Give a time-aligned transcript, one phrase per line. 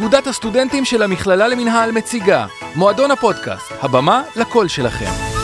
[0.00, 5.39] אגודת הסטודנטים של המכללה למינהל מציגה מועדון הפודקאסט, הבמה לקול שלכם.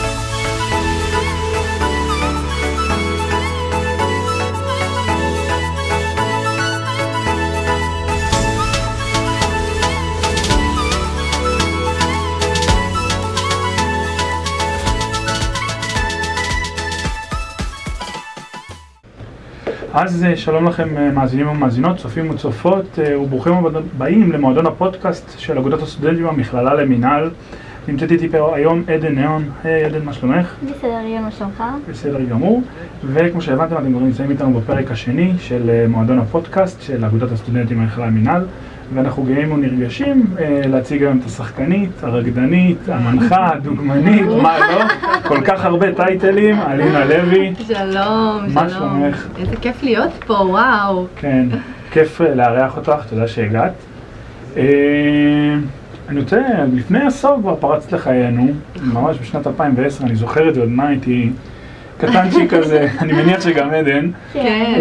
[19.99, 25.59] אז אה, שלום לכם אה, מאזינים ומאזינות, צופים וצופות אה, וברוכים הבאים למועדון הפודקאסט של
[25.59, 27.31] אגודת הסטודנטים במכללה למינהל.
[27.89, 30.55] נמצאת איתי פה היום עדן נאון, היי עדן, מה שלומך?
[30.63, 31.65] בסדר, יהיה מה שלומך?
[31.91, 32.63] בסדר גמור,
[33.05, 38.07] וכמו שהבנתם אתם כבר נמצאים איתנו בפרק השני של מועדון הפודקאסט של אגודת הסטודנטים במכללה
[38.07, 38.45] למינהל.
[38.95, 44.85] ואנחנו גאים ונרגשים אה, להציג היום את השחקנית, הרקדנית, המנחה, הדוגמנית, מה לא?
[45.29, 47.55] כל כך הרבה טייטלים, אלינה לוי.
[47.67, 48.55] שלום, שלום.
[48.55, 49.27] מה שלומך?
[49.39, 51.07] איזה כיף להיות פה, וואו.
[51.17, 51.47] כן,
[51.91, 53.73] כיף אה, לארח אותך, תודה שהגעת.
[54.57, 54.63] אה,
[56.09, 56.41] אני רוצה,
[56.75, 58.49] לפני עשור כבר פרצת לחיינו,
[58.83, 61.31] ממש בשנת 2010, אני זוכר את זה, עוד מה הייתי
[61.99, 64.11] קטנצ'י כזה, אני מניח שגם עדן.
[64.33, 64.81] כן.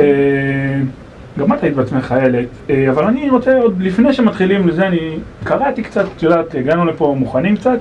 [1.39, 5.83] גם את היית בעצמך חיילת, אה, אבל אני רוצה עוד לפני שמתחילים לזה, אני קראתי
[5.83, 7.79] קצת, את יודעת, הגענו לפה מוכנים קצת.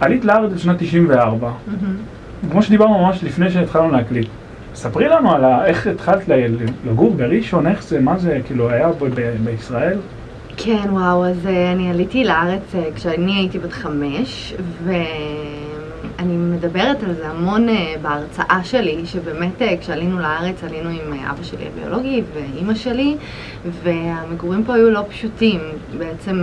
[0.00, 1.50] עלית לארץ בשנת 94,
[2.50, 4.28] כמו שדיברנו ממש לפני שהתחלנו להקליט.
[4.74, 6.28] ספרי לנו על איך התחלת
[6.86, 8.88] לגור בראשון, איך זה, מה זה, כאילו, היה
[9.44, 9.98] בישראל?
[10.56, 14.92] כן, וואו, אז אה, אני עליתי לארץ אה, כשאני הייתי בת חמש, ו...
[16.20, 21.30] אני מדברת על זה המון uh, בהרצאה שלי, שבאמת uh, כשעלינו לארץ עלינו עם uh,
[21.30, 23.16] אבא שלי הביולוגי ואימא שלי,
[23.82, 25.60] והמגורים פה היו לא פשוטים.
[25.98, 26.42] בעצם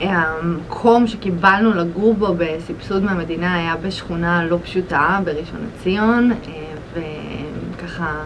[0.00, 6.32] המקום שקיבלנו לגור בו בסבסוד מהמדינה היה בשכונה לא פשוטה בראשון לציון,
[6.94, 8.24] וככה...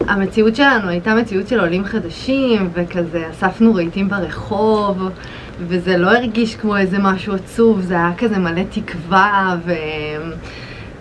[0.00, 5.08] המציאות שלנו הייתה מציאות של עולים חדשים, וכזה אספנו רהיטים ברחוב,
[5.60, 9.56] וזה לא הרגיש כמו איזה משהו עצוב, זה היה כזה מלא תקווה,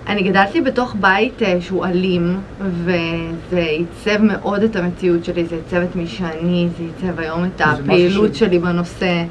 [0.06, 5.78] ואני גדלתי בתוך בית אה, שהוא אלים, וזה עיצב מאוד את המציאות שלי, זה עיצב
[5.90, 8.40] את מי שאני, זה עיצב היום את הפעילות ש...
[8.40, 9.24] שלי בנושא.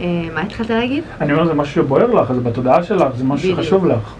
[0.00, 0.04] אה,
[0.34, 1.04] מה התחלת להגיד?
[1.20, 4.14] אני אומר, זה משהו שבוער לך, זה בתודעה שלך, זה משהו שחשוב לך.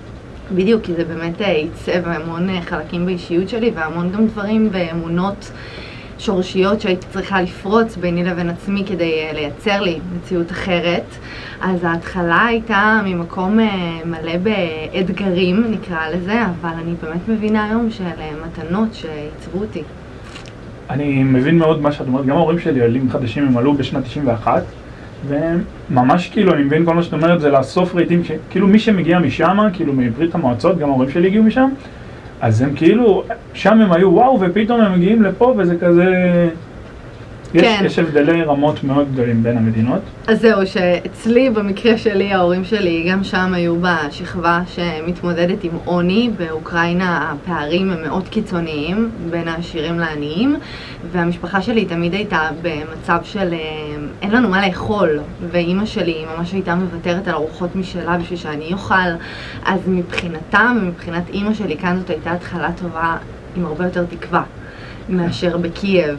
[0.54, 5.50] בדיוק, כי זה באמת אה, עיצב המון חלקים באישיות שלי והמון גם דברים ואמונות
[6.18, 11.04] שורשיות שהייתי צריכה לפרוץ ביני לבין עצמי כדי אה, לייצר לי מציאות אחרת.
[11.60, 18.30] אז ההתחלה הייתה ממקום אה, מלא באתגרים, נקרא לזה, אבל אני באמת מבינה היום שאלה
[18.46, 19.82] מתנות שעיצבו אותי.
[20.90, 24.62] אני מבין מאוד מה שאת אומרת, גם ההורים שלי עולים חדשים, הם עלו בשנת 91,
[25.28, 29.58] וממש כאילו, אני מבין כל מה שאת אומרת, זה לאסוף רהיטים, כאילו מי שמגיע משם,
[29.72, 31.68] כאילו מברית המועצות, גם ההורים שלי הגיעו משם,
[32.40, 36.12] אז הם כאילו, שם הם היו וואו, ופתאום הם מגיעים לפה וזה כזה...
[37.60, 37.82] כן.
[37.86, 40.00] יש הבדלי רמות מאוד גדולים בין המדינות.
[40.26, 46.30] אז זהו, שאצלי, במקרה שלי, ההורים שלי גם שם היו בשכבה שמתמודדת עם עוני.
[46.38, 50.56] באוקראינה הפערים הם מאוד קיצוניים בין העשירים לעניים,
[51.12, 53.58] והמשפחה שלי תמיד הייתה במצב של אה,
[54.22, 58.94] אין לנו מה לאכול, ואימא שלי ממש הייתה מוותרת על ארוחות משלה בשביל שאני אוכל.
[59.64, 63.16] אז מבחינתם ומבחינת אימא שלי, כאן זאת הייתה התחלה טובה
[63.56, 64.42] עם הרבה יותר תקווה
[65.08, 66.18] מאשר בקייב.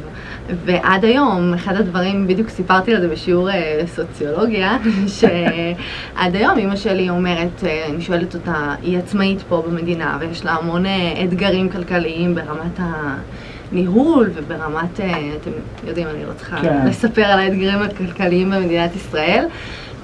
[0.65, 4.77] ועד היום, אחד הדברים, בדיוק סיפרתי על זה בשיעור אה, סוציולוגיה,
[5.17, 10.51] שעד היום אימא שלי אומרת, אה, אני שואלת אותה, היא עצמאית פה במדינה ויש לה
[10.51, 12.79] המון אה, אתגרים כלכליים ברמת
[13.71, 14.99] הניהול וברמת,
[15.41, 15.51] אתם
[15.87, 16.87] יודעים, אני לא צריכה כן.
[16.87, 19.45] לספר על האתגרים הכלכליים במדינת ישראל,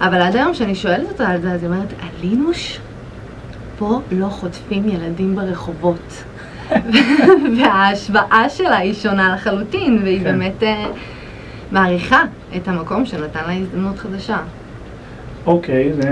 [0.01, 2.79] אבל עד היום כשאני שואלת אותה על זה, אז היא אומרת, אלינוש,
[3.77, 6.23] פה לא חוטפים ילדים ברחובות.
[7.57, 10.23] וההשוואה שלה היא שונה לחלוטין, והיא כן.
[10.23, 10.65] באמת uh,
[11.71, 12.21] מעריכה
[12.55, 14.37] את המקום שנתן לה הזדמנות חדשה.
[15.45, 16.09] אוקיי, okay, זה...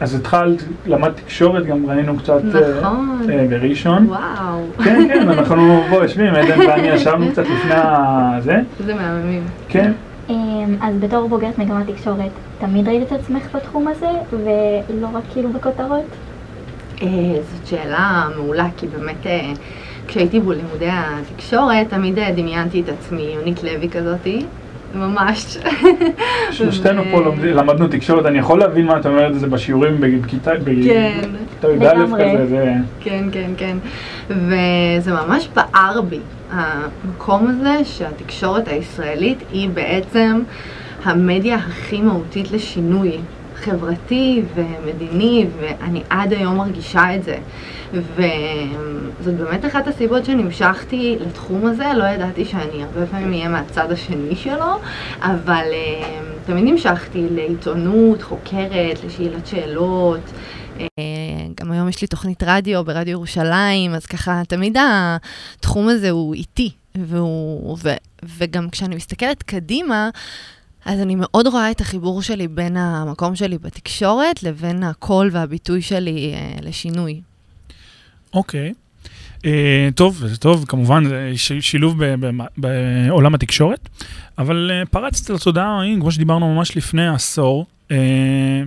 [0.00, 3.20] אז התחלת, למדת תקשורת, גם ראינו קצת אה, נכון.
[3.26, 4.06] uh, בראשון.
[4.06, 4.64] וואו.
[4.84, 7.74] כן, כן, אנחנו פה יושבים, עדן ואני ישבנו קצת לפני
[8.40, 8.60] זה.
[8.86, 9.42] זה מהממים.
[9.68, 9.92] כן.
[10.30, 15.52] אמ, אז בתור בוגרת מגמת תקשורת, תמיד ראית את עצמך בתחום הזה, ולא רק כאילו
[15.52, 16.04] בכותרות?
[17.02, 17.08] אה,
[17.52, 19.52] זאת שאלה מעולה, כי באמת אה,
[20.06, 24.44] כשהייתי בלימודי התקשורת, תמיד אה, דמיינתי את עצמי יונית לוי כזאתי.
[24.94, 25.58] ממש.
[26.50, 31.20] שלושתנו פה למדנו תקשורת, אני יכול להבין מה את אומרת, זה בשיעורים בכיתה כן.
[31.80, 32.06] י"א
[32.38, 32.72] כזה.
[33.00, 33.76] כן, כן, כן.
[34.28, 36.18] וזה ממש בער בי,
[36.50, 40.42] המקום הזה שהתקשורת הישראלית היא בעצם
[41.04, 43.18] המדיה הכי מהותית לשינוי
[43.60, 47.38] חברתי ומדיני, ואני עד היום מרגישה את זה.
[47.92, 54.36] וזאת באמת אחת הסיבות שנמשכתי לתחום הזה, לא ידעתי שאני הרבה פעמים אהיה מהצד השני
[54.36, 54.78] שלו,
[55.20, 56.04] אבל uh,
[56.46, 60.20] תמיד נמשכתי לעיתונות, חוקרת, לשאלת שאלות.
[60.78, 60.80] Uh,
[61.56, 66.70] גם היום יש לי תוכנית רדיו ברדיו ירושלים, אז ככה, תמיד התחום הזה הוא איטי,
[66.94, 67.88] והוא, ו,
[68.38, 70.10] וגם כשאני מסתכלת קדימה,
[70.84, 76.34] אז אני מאוד רואה את החיבור שלי בין המקום שלי בתקשורת לבין הקול והביטוי שלי
[76.34, 77.20] uh, לשינוי.
[78.34, 78.72] אוקיי.
[79.38, 79.42] Uh,
[79.94, 82.00] טוב, זה טוב, כמובן, זה שילוב
[82.56, 83.88] בעולם התקשורת,
[84.38, 87.92] אבל uh, פרצת לתודעה, כמו שדיברנו ממש לפני עשור, uh,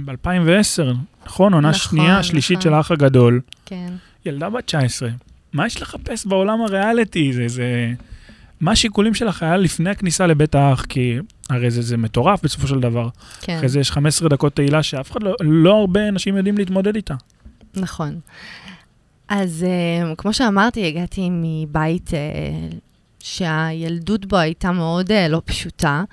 [0.05, 0.83] ב-2010,
[1.25, 1.53] נכון?
[1.53, 2.23] עונה נכון, שנייה, נכון.
[2.23, 3.41] שלישית של האח הגדול.
[3.65, 3.93] כן.
[4.25, 5.09] ילדה בת 19.
[5.53, 7.33] מה יש לחפש בעולם הריאליטי?
[7.33, 7.93] זה, זה...
[8.63, 10.85] מה השיקולים שלך היה לפני הכניסה לבית האח?
[10.85, 11.17] כי
[11.49, 13.09] הרי זה, זה מטורף בסופו של דבר.
[13.41, 13.57] כן.
[13.57, 17.15] אחרי זה יש 15 דקות תהילה שאף אחד לא, לא הרבה אנשים יודעים להתמודד איתה.
[17.75, 18.19] נכון.
[19.27, 22.75] אז uh, כמו שאמרתי, הגעתי מבית uh,
[23.23, 26.03] שהילדות בו הייתה מאוד uh, לא פשוטה.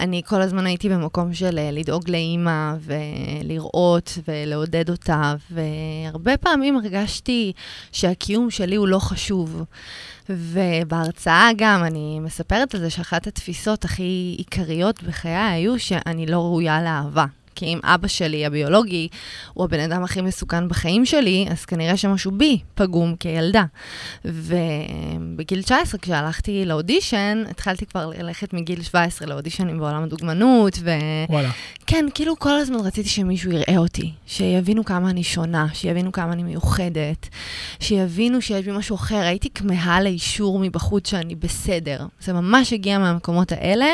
[0.00, 7.52] אני כל הזמן הייתי במקום של uh, לדאוג לאימא ולראות ולעודד אותה, והרבה פעמים הרגשתי
[7.92, 9.64] שהקיום שלי הוא לא חשוב.
[10.28, 16.82] ובהרצאה גם אני מספרת על זה שאחת התפיסות הכי עיקריות בחיי היו שאני לא ראויה
[16.82, 17.24] לאהבה.
[17.54, 19.08] כי אם אבא שלי הביולוגי
[19.52, 23.64] הוא הבן אדם הכי מסוכן בחיים שלי, אז כנראה שמשהו בי פגום כילדה.
[24.24, 30.90] ובגיל 19, כשהלכתי לאודישן, התחלתי כבר ללכת מגיל 17 לאודישנים בעולם הדוגמנות, ו...
[31.28, 31.50] וואלה.
[31.86, 36.42] כן, כאילו כל הזמן רציתי שמישהו יראה אותי, שיבינו כמה אני שונה, שיבינו כמה אני
[36.42, 37.28] מיוחדת,
[37.80, 39.14] שיבינו שיש בי משהו אחר.
[39.14, 42.06] הייתי כמהה לאישור מבחוץ שאני בסדר.
[42.20, 43.86] זה ממש הגיע מהמקומות האלה,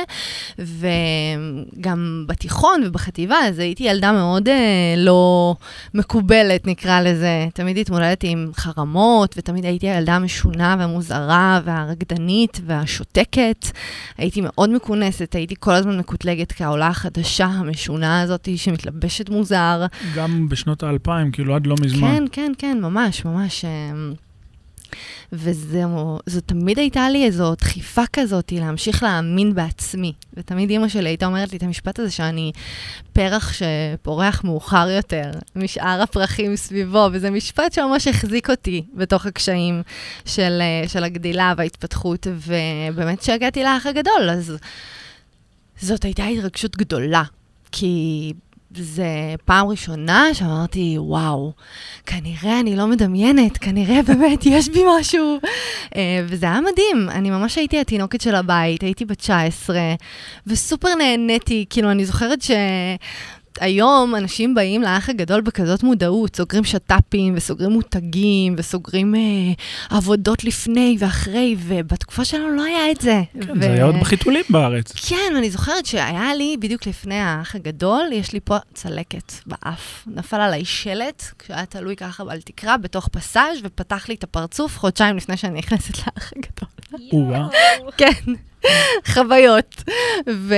[0.59, 5.55] וגם בתיכון ובחטיבה, אז הייתי ילדה מאוד אה, לא
[5.95, 7.47] מקובלת, נקרא לזה.
[7.55, 13.67] תמיד התמודדתי עם חרמות, ותמיד הייתי הילדה המשונה והמוזרה והרקדנית והשותקת.
[14.19, 19.87] הייתי מאוד מכונסת, הייתי כל הזמן מקוטלגת כעולה החדשה, המשונה הזאת, שמתלבשת מוזר.
[20.17, 22.09] גם בשנות האלפיים, כאילו עד לא מזמן.
[22.09, 23.65] כן, כן, כן, ממש, ממש.
[23.65, 23.71] אה,
[25.33, 30.13] וזו תמיד הייתה לי איזו דחיפה כזאת להמשיך להאמין בעצמי.
[30.35, 32.53] ותמיד אימא שלי הייתה אומרת לי את המשפט הזה שאני
[33.13, 39.83] פרח שפורח מאוחר יותר משאר הפרחים סביבו, וזה משפט שממש החזיק אותי בתוך הקשיים
[40.25, 44.57] של, של הגדילה וההתפתחות, ובאמת כשהגעתי לאח הגדול, אז
[45.81, 47.23] זאת הייתה התרגשות גדולה.
[47.73, 48.33] כי
[48.77, 51.53] זה פעם ראשונה שאמרתי, וואו,
[52.07, 55.39] כנראה אני לא מדמיינת, כנראה באמת יש בי משהו.
[55.85, 59.79] Uh, וזה היה מדהים, אני ממש הייתי התינוקת של הבית, הייתי בת 19,
[60.47, 62.51] וסופר נהניתי, כאילו, אני זוכרת ש...
[63.61, 69.21] היום אנשים באים לאח הגדול בכזאת מודעות, סוגרים שת"פים וסוגרים מותגים וסוגרים אה,
[69.97, 73.23] עבודות לפני ואחרי, ובתקופה שלנו לא היה את זה.
[73.41, 73.63] כן, ו...
[73.63, 74.93] זה היה עוד בחיתולים בארץ.
[74.93, 80.05] כן, אני זוכרת שהיה לי, בדיוק לפני האח הגדול, יש לי פה צלקת באף.
[80.07, 85.17] נפל עליי שלט, כשהיה תלוי ככה על תקרה, בתוך פסאז' ופתח לי את הפרצוף חודשיים
[85.17, 86.69] לפני שאני נכנסת לאח הגדול.
[87.97, 88.33] כן.
[89.13, 89.83] חוויות.
[90.29, 90.55] ו...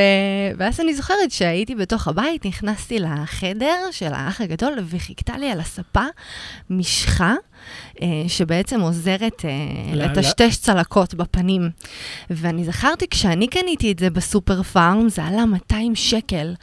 [0.58, 6.04] ואז אני זוכרת שהייתי בתוך הבית, נכנסתי לחדר של האח הגדול, וחיכתה לי על הספה
[6.70, 7.34] משחה.
[8.02, 9.50] אה, שבעצם עוזרת אה,
[9.94, 11.70] לטשטש צלקות בפנים.
[12.30, 16.54] ואני זכרתי, כשאני קניתי את זה בסופר פארם, זה עלה 200 שקל.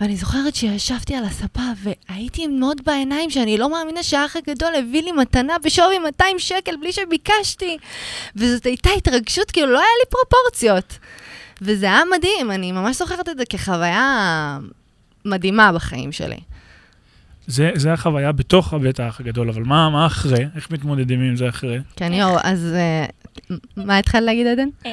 [0.00, 5.02] ואני זוכרת שישבתי על הספה והייתי עם מאוד בעיניים שאני לא מאמינה שהאח הגדול הביא
[5.02, 7.76] לי מתנה בשווי 200 שקל בלי שביקשתי.
[8.36, 10.98] וזאת הייתה התרגשות, כאילו לא היה לי פרופורציות.
[11.62, 14.58] וזה היה מדהים, אני ממש זוכרת את זה כחוויה
[15.24, 16.38] מדהימה בחיים שלי.
[17.46, 20.46] זה, זה החוויה בתוך הבית האח הגדול, אבל מה, מה אחרי?
[20.56, 21.78] איך מתמודדים עם זה אחרי?
[21.96, 22.76] כן, יואו, אז
[23.50, 24.68] uh, מה התחלת להגיד, עדן?
[24.82, 24.86] Um,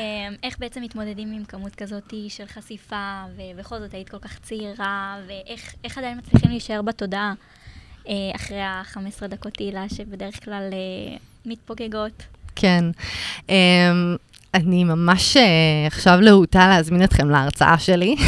[0.43, 5.98] איך בעצם מתמודדים עם כמות כזאת של חשיפה, ובכל זאת היית כל כך צעירה, ואיך
[5.98, 7.34] עדיין מצליחים להישאר בתודעה
[8.03, 12.24] uh, אחרי ה-15 דקות תהילה שבדרך כלל uh, מתפוגגות?
[12.55, 12.86] כן.
[14.53, 15.43] אני ממש אה,
[15.88, 18.15] עכשיו להוטה להזמין אתכם להרצאה שלי.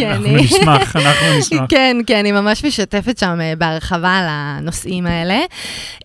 [0.00, 1.60] אנחנו נשמח, אנחנו נשמח.
[1.68, 5.40] כן, כן, אני ממש משתפת שם אה, בהרחבה על הנושאים האלה.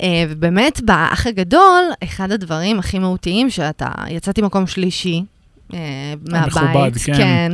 [0.01, 5.23] אה, ובאמת, באח הגדול, אחד הדברים הכי מהותיים, שאתה, יצאתי מקום שלישי,
[5.69, 7.13] מהבית, מכובד, כן.
[7.17, 7.51] כן.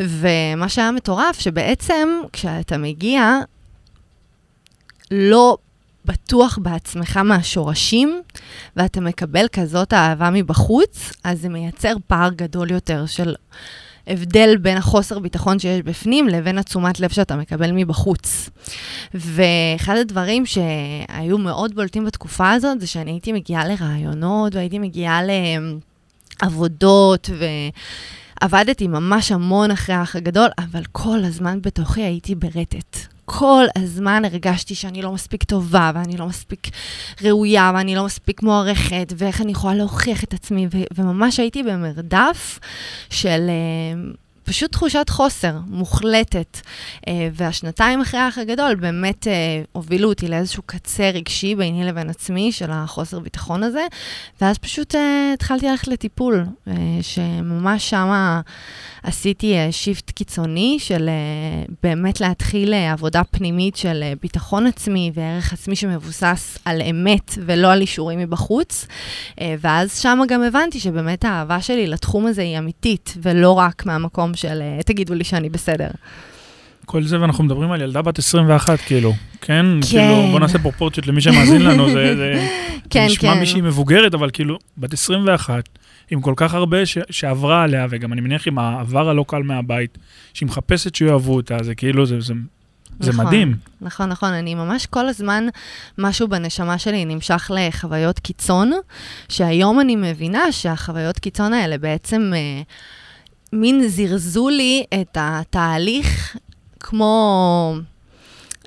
[0.00, 3.38] ומה שהיה מטורף, שבעצם כשאתה מגיע,
[5.10, 5.56] לא
[6.04, 8.22] בטוח בעצמך מהשורשים,
[8.76, 13.34] ואתה מקבל כזאת אהבה מבחוץ, אז זה מייצר פער גדול יותר של
[14.06, 18.50] ההבדל בין החוסר ביטחון שיש בפנים לבין התשומת לב שאתה מקבל מבחוץ.
[19.14, 25.20] ואחד הדברים שהיו מאוד בולטים בתקופה הזאת, זה שאני הייתי מגיעה לרעיונות, והייתי מגיעה
[26.42, 27.44] לעבודות, ו...
[28.42, 33.11] עבדתי ממש המון אחרי האח הגדול, אבל כל הזמן בתוכי הייתי ברטט.
[33.24, 36.68] כל הזמן הרגשתי שאני לא מספיק טובה, ואני לא מספיק
[37.22, 42.58] ראויה, ואני לא מספיק מוערכת, ואיך אני יכולה להוכיח את עצמי, ו- וממש הייתי במרדף
[43.10, 46.60] של uh, פשוט תחושת חוסר מוחלטת.
[47.00, 49.28] Uh, והשנתיים אחרי האח הגדול באמת uh,
[49.72, 53.86] הובילו אותי לאיזשהו קצה רגשי ביני לבין עצמי של החוסר ביטחון הזה,
[54.40, 54.98] ואז פשוט uh,
[55.34, 56.44] התחלתי ללכת לטיפול,
[57.02, 58.40] שממש שמה...
[59.02, 61.10] עשיתי שיפט קיצוני של
[61.82, 68.18] באמת להתחיל עבודה פנימית של ביטחון עצמי וערך עצמי שמבוסס על אמת ולא על אישורים
[68.18, 68.86] מבחוץ.
[69.40, 74.62] ואז שם גם הבנתי שבאמת האהבה שלי לתחום הזה היא אמיתית, ולא רק מהמקום של
[74.80, 75.88] uh, תגידו לי שאני בסדר.
[76.86, 79.66] כל זה, ואנחנו מדברים על ילדה בת 21, כאילו, כן?
[79.80, 79.80] כן.
[79.88, 82.48] כאילו, בוא נעשה פרופורציות למי שמאזין לנו, זה, זה,
[82.90, 83.40] כן, נשמע כן.
[83.40, 85.68] מישהי מבוגרת, אבל כאילו, בת 21,
[86.10, 89.98] עם כל כך הרבה ש, שעברה עליה, וגם אני מניח עם העבר הלא קל מהבית,
[90.34, 92.34] שהיא מחפשת שיאהבו אותה, זה כאילו, זה, זה,
[93.00, 93.26] זה נכון.
[93.26, 93.56] מדהים.
[93.80, 94.32] נכון, נכון.
[94.32, 95.44] אני ממש כל הזמן,
[95.98, 98.72] משהו בנשמה שלי נמשך לחוויות קיצון,
[99.28, 102.62] שהיום אני מבינה שהחוויות קיצון האלה בעצם אה,
[103.52, 106.36] מין זירזו לי את התהליך
[106.80, 107.74] כמו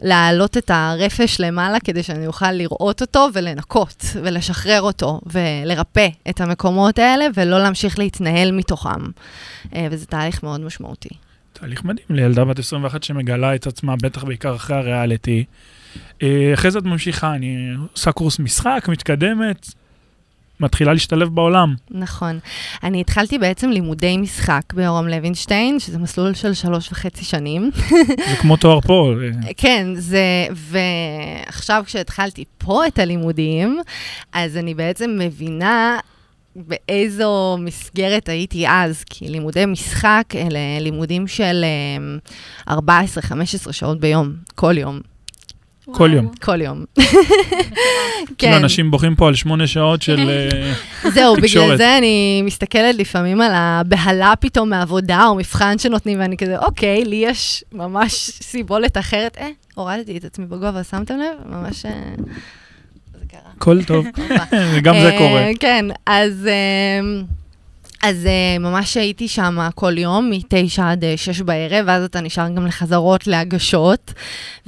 [0.01, 6.99] להעלות את הרפש למעלה כדי שאני אוכל לראות אותו ולנקות ולשחרר אותו ולרפא את המקומות
[6.99, 9.03] האלה ולא להמשיך להתנהל מתוכם.
[9.75, 11.09] אה, וזה תהליך מאוד משמעותי.
[11.53, 15.43] תהליך מדהים לילדה בת 21 שמגלה את עצמה, בטח בעיקר אחרי הריאליטי.
[16.23, 19.67] אה, אחרי זה את ממשיכה, אני עושה קורס משחק, מתקדמת,
[20.59, 21.75] מתחילה להשתלב בעולם.
[21.91, 22.39] נכון.
[22.83, 27.71] אני התחלתי בעצם לימודי משחק ביורם לוינשטיין, שזה מסלול של שלוש וחצי שנים.
[28.29, 29.13] זה כמו תואר פה.
[29.47, 30.47] אה, כן, זה...
[30.51, 33.79] ועכשיו כשהתחלתי פה את הלימודים,
[34.33, 35.99] אז אני בעצם מבינה
[36.55, 41.65] באיזו מסגרת הייתי אז, כי לימודי משחק אלה לימודים של
[42.67, 45.14] אה, 14-15 שעות ביום, כל יום.
[45.91, 46.31] כל יום.
[46.41, 46.85] כל יום.
[48.37, 50.29] כאילו אנשים בוכים פה על שמונה שעות של...
[50.29, 50.73] אה,
[51.15, 51.77] זהו, בגלל תקשורת.
[51.77, 57.15] זה אני מסתכלת לפעמים על הבהלה פתאום מעבודה או מבחן שנותנים, ואני כזה, אוקיי, לי
[57.15, 59.37] יש ממש סיבולת אחרת.
[59.39, 61.55] אה, הורדתי את עצמי בגובה, שמתם לב?
[61.55, 61.85] ממש...
[61.85, 61.91] אה,
[63.19, 63.51] זה קרה.
[63.57, 64.05] הכל טוב,
[64.75, 65.49] וגם זה אה, קורה.
[65.59, 66.47] כן, אז...
[68.05, 72.21] אה, אז uh, ממש הייתי שם כל יום, מ-9 עד uh, 6 בערב, ואז אתה
[72.21, 74.13] נשאר גם לחזרות, להגשות,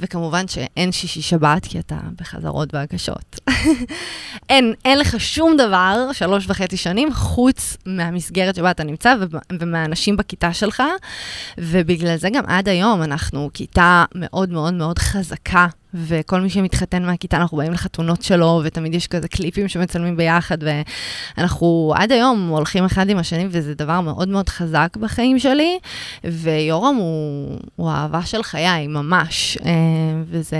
[0.00, 3.40] וכמובן שאין שישי שבת, כי אתה בחזרות והגשות.
[4.50, 9.14] אין, אין לך שום דבר, שלוש וחצי שנים, חוץ מהמסגרת שבה אתה נמצא
[9.60, 10.82] ומהאנשים בכיתה שלך,
[11.58, 15.66] ובגלל זה גם עד היום אנחנו כיתה מאוד מאוד מאוד חזקה.
[16.06, 20.58] וכל מי שמתחתן מהכיתה, אנחנו באים לחתונות שלו, ותמיד יש כזה קליפים שמצלמים ביחד,
[21.36, 25.78] ואנחנו עד היום הולכים אחד עם השני, וזה דבר מאוד מאוד חזק בחיים שלי,
[26.24, 29.58] ויורם הוא, הוא האהבה של חיי, ממש.
[29.64, 29.72] אה,
[30.30, 30.58] וזה,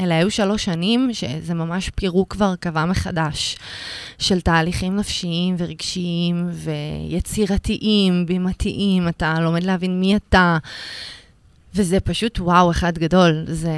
[0.00, 3.56] אלה היו שלוש שנים שזה ממש פירוק והרכבה מחדש
[4.18, 10.58] של תהליכים נפשיים ורגשיים ויצירתיים, בימתיים, אתה לומד להבין מי אתה.
[11.78, 13.44] וזה פשוט וואו אחד גדול.
[13.46, 13.70] זה...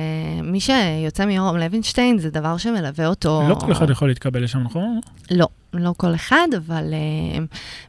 [0.43, 3.43] מי שיוצא מיורם לוינשטיין זה דבר שמלווה אותו...
[3.49, 5.01] לא כל אחד יכול להתקבל לשם, נכון?
[5.31, 7.41] לא, לא כל אחד, אבל uh,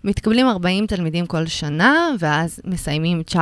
[0.04, 3.36] מתקבלים 40 תלמידים כל שנה, ואז מסיימים 19-18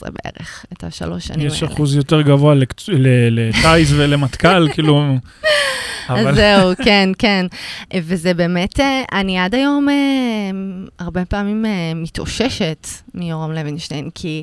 [0.00, 1.74] בערך, את השלוש שנים יש האלה.
[1.74, 5.16] אחוז יותר גבוה לטיס ולמטכ"ל, כאילו...
[6.08, 7.46] אז אבל זהו, כן, כן.
[8.02, 9.94] וזה באמת, אה, אני עד היום אה,
[10.98, 11.64] הרבה פעמים
[11.94, 14.42] מתאוששת מיורם לוינשטיין, כי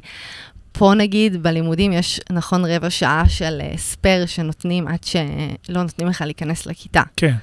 [0.71, 6.21] פה נגיד בלימודים יש נכון רבע שעה של אה, ספייר שנותנים עד שלא נותנים לך
[6.21, 7.01] להיכנס לכיתה.
[7.17, 7.33] כן.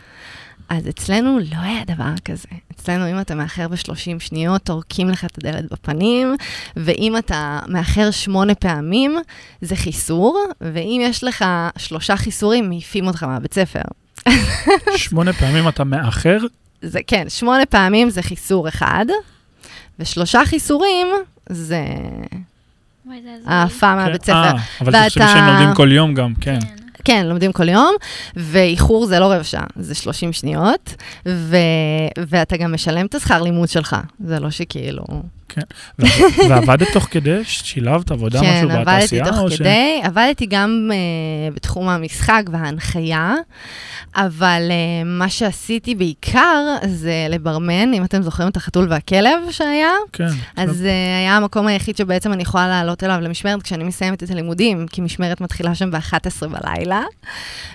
[0.68, 2.48] אז אצלנו לא היה דבר כזה.
[2.72, 6.34] אצלנו, אם אתה מאחר ב-30 שניות, טורקים לך את הדלת בפנים,
[6.76, 9.18] ואם אתה מאחר שמונה פעמים,
[9.60, 11.44] זה חיסור, ואם יש לך
[11.78, 13.82] שלושה חיסורים, מעיפים אותך מהבית ספר.
[14.96, 16.38] שמונה פעמים אתה מאחר,
[16.82, 19.06] זה כן, שמונה פעמים זה חיסור אחד,
[19.98, 21.06] ושלושה חיסורים
[21.48, 21.84] זה.
[23.46, 24.32] העפה מהבית ספר.
[24.32, 26.58] אה, אבל תחשבי שהם לומדים כל יום גם, כן.
[26.60, 26.74] כן.
[27.04, 27.94] כן, לומדים כל יום,
[28.36, 30.94] ואיחור זה לא רבע שעה, זה 30 שניות,
[31.28, 31.56] ו...
[32.18, 33.96] ואתה גם משלם את השכר לימוד שלך.
[34.24, 35.04] זה לא שכאילו...
[35.48, 35.60] כן.
[36.48, 37.44] ועבדת תוך כדי?
[37.44, 39.24] שילבת עבודה כן, משהו עבדתי בתעשייה?
[39.24, 43.34] תוך או ש- כדי, עבדתי גם uh, בתחום המשחק וההנחיה,
[44.16, 50.28] אבל uh, מה שעשיתי בעיקר זה לברמן, אם אתם זוכרים את החתול והכלב שהיה, כן.
[50.56, 50.84] אז uh,
[51.20, 55.40] היה המקום היחיד שבעצם אני יכולה לעלות אליו למשמרת כשאני מסיימת את הלימודים, כי משמרת
[55.40, 57.02] מתחילה שם ב-11 בלילה,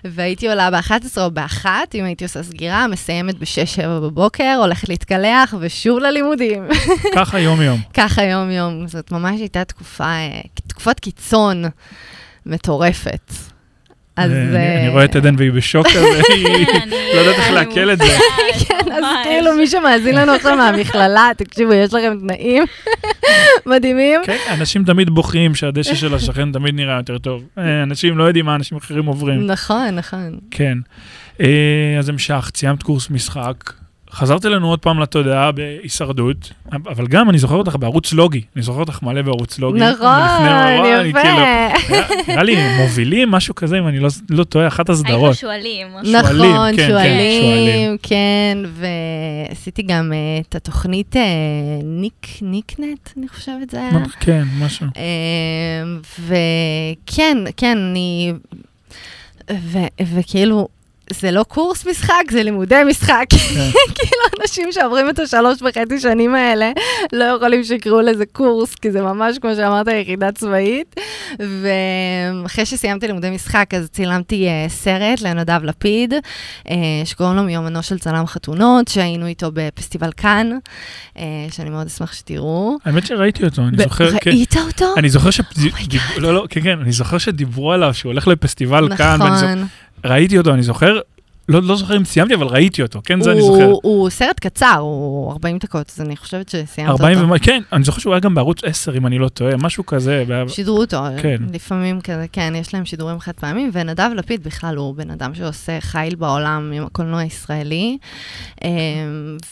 [0.06, 1.65] והייתי עולה ב-11 או ב-1,
[1.96, 6.68] אם הייתי עושה סגירה, מסיימת ב-6-7 בבוקר, הולכת להתקלח ושוב ללימודים.
[7.15, 7.82] ככה יום-יום.
[7.93, 8.88] ככה יום-יום.
[8.88, 11.63] זאת ממש הייתה תקופה, אה, תקופת קיצון
[12.46, 13.32] מטורפת.
[14.17, 14.32] אז...
[14.32, 16.65] אה, אני- אה, אני רואה את עדן והיא בשוק כזה, היא
[17.15, 18.03] לא יודעת איך לעכל את זה.
[18.67, 22.63] כן, אז כאילו מי שמאזין לנו עכשיו מהמכללה, תקשיבו, יש לכם תנאים
[23.65, 24.20] מדהימים.
[24.25, 27.43] כן, אנשים תמיד בוכים שהדשא של השכן תמיד נראה יותר טוב.
[27.84, 29.48] אנשים לא יודעים מה אנשים אחרים עוברים.
[29.48, 30.39] נכון, נכון.
[30.51, 30.77] כן.
[32.00, 33.74] אז המשכת, סיימת קורס משחק.
[34.13, 38.79] חזרת אלינו עוד פעם לתודעה בהישרדות, אבל גם אני זוכר אותך בערוץ לוגי, אני זוכר
[38.79, 39.79] אותך מלא בערוץ לוגי.
[39.79, 40.08] נכון,
[41.05, 41.20] יפה.
[41.22, 45.36] כאילו- נראה לי מובילים, משהו כזה, אם אני לא- לא טועה, אחת היינו הסדרות.
[45.36, 45.88] שועלים.
[46.05, 46.15] שועלים,
[46.51, 47.98] נכון, כן, כן, שועלים, שועלים.
[48.03, 48.58] כן,
[49.50, 50.17] ועשיתי גם אה,
[50.50, 51.22] את התוכנית אה,
[51.84, 53.91] ניק, ניקנט, אני חושבת זה היה.
[54.20, 54.86] כן, משהו.
[54.86, 58.34] אמ, וכן, כן, אני...
[59.51, 59.77] ו-
[60.15, 60.67] וכאילו,
[61.10, 63.25] זה לא קורס משחק, זה לימודי משחק.
[63.95, 66.72] כאילו, אנשים שעוברים את השלוש וחצי שנים האלה,
[67.13, 70.95] לא יכולים שיקראו לזה קורס, כי זה ממש, כמו שאמרת, יחידה צבאית.
[71.39, 76.13] ואחרי שסיימתי לימודי משחק, אז צילמתי אה, סרט לנדב לפיד,
[76.69, 80.50] אה, שקוראים לו מיומנו של צלם חתונות, שהיינו איתו בפסטיבל כאן,
[81.17, 82.77] אה, שאני מאוד אשמח שתראו.
[82.86, 84.29] האמת שראיתי אותו, אני זוכר, כן.
[84.31, 84.86] ראית אותו?
[84.98, 85.41] אני זוכר ש...
[85.58, 86.01] Oh my God.
[86.17, 89.67] לא, לא, כן, כן, אני זוכר שדיברו עליו, שהוא הולך לפסטיבל זוכר- נכון.
[90.06, 91.00] ראיתי אותו, אני זוכר,
[91.50, 93.72] לא לא זוכר אם סיימתי, אבל ראיתי אותו, כן, זה אני הוא- זוכר.
[93.84, 97.28] הוא סרט קצר, הוא 40 דקות, אז אני חושבת שסיימת 40 אותו.
[97.28, 100.24] ומה, כן, אני זוכר שהוא היה גם בערוץ 10, אם אני לא טועה, משהו כזה.
[100.48, 101.36] שידרו אותו, כן.
[101.54, 105.82] לפעמים כזה, כן, יש להם שידורים חד פעמים, ונדב לפיד בכלל הוא בן אדם שעושה
[105.82, 107.98] חיל בעולם עם הקולנוע הישראלי.
[108.64, 108.70] אמ,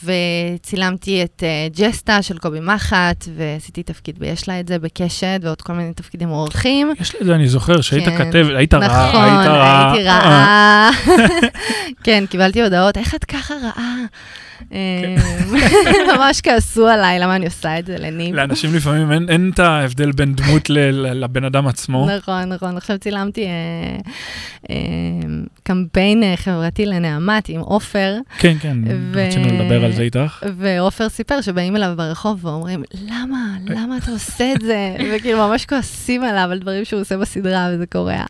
[0.04, 5.62] וצילמתי את אה, ג'סטה של קובי מחט, ועשיתי תפקיד ביש לה את זה בקשת, ועוד
[5.62, 6.92] כל מיני תפקידים אורחים.
[7.00, 8.30] יש לי את זה, אני זוכר, שהיית כן.
[8.30, 9.92] כתב, היית רעה, נכון, היית רעה.
[9.92, 10.90] הייתי אה, רעה.
[12.04, 13.96] כן, קיבלתי הודעות, איך את ככה רעה?
[14.70, 14.74] כן.
[14.76, 15.54] אמ,
[16.16, 18.34] ממש כעסו עליי, למה אני עושה את זה לניב.
[18.34, 22.08] לאנשים לפעמים אין- אין את ההבדל בין דמות לבן אדם עצמו.
[22.16, 22.76] נכון, נכון.
[22.76, 23.50] עכשיו צילמתי אה,
[24.70, 24.76] אה,
[25.62, 28.76] קמפיין אה, חברתי לנעמת עם עופר, כן, כן,
[29.14, 30.42] רצינו לדבר על זה איתך.
[30.56, 33.38] ועופר סיפר שבאים אליו ברחוב ואומרים, למה?
[33.66, 34.76] למה אתה עושה את זה?
[35.16, 38.22] וכאילו ממש כועסים עליו על דברים שהוא עושה בסדרה, וזה קורע.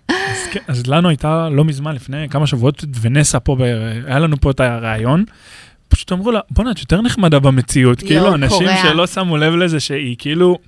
[0.42, 3.56] אז כן, אז לנו הייתה לא מזמן, לפני כמה שבועות, ונסה פה,
[4.06, 5.24] היה לנו פה את הראיון.
[5.88, 8.00] פשוט אמרו לה, בוא'נה, את יותר נחמדה במציאות.
[8.00, 8.68] כאילו, אנשים.
[8.82, 10.58] שלא שמו לב לזה שהיא כאילו,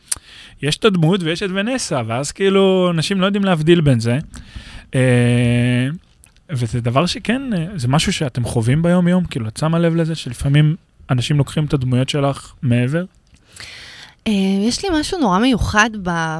[0.62, 4.18] יש את הדמות ויש את ונסה, ואז כאילו, אנשים לא יודעים להבדיל בין זה.
[4.94, 5.88] אה,
[6.50, 10.76] וזה דבר שכן, אה, זה משהו שאתם חווים ביום-יום, כאילו, את שמה לב לזה שלפעמים
[11.10, 13.04] אנשים לוקחים את הדמויות שלך מעבר?
[14.28, 14.32] אה,
[14.68, 15.90] יש לי משהו נורא מיוחד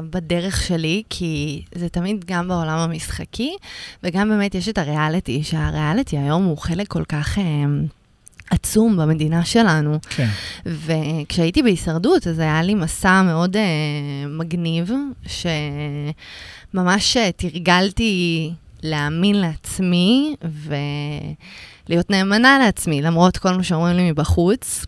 [0.09, 3.55] בדרך שלי, כי זה תמיד גם בעולם המשחקי,
[4.03, 7.37] וגם באמת יש את הריאליטי, שהריאליטי היום הוא חלק כל כך...
[7.37, 7.43] אה,
[8.51, 9.99] עצום במדינה שלנו.
[10.09, 10.27] כן.
[10.65, 13.63] וכשהייתי בהישרדות, אז היה לי מסע מאוד אה,
[14.27, 14.91] מגניב,
[16.73, 18.51] שממש תרגלתי
[18.83, 20.35] להאמין לעצמי
[21.87, 24.85] ולהיות נאמנה לעצמי, למרות כל מה שאומרים לי מבחוץ.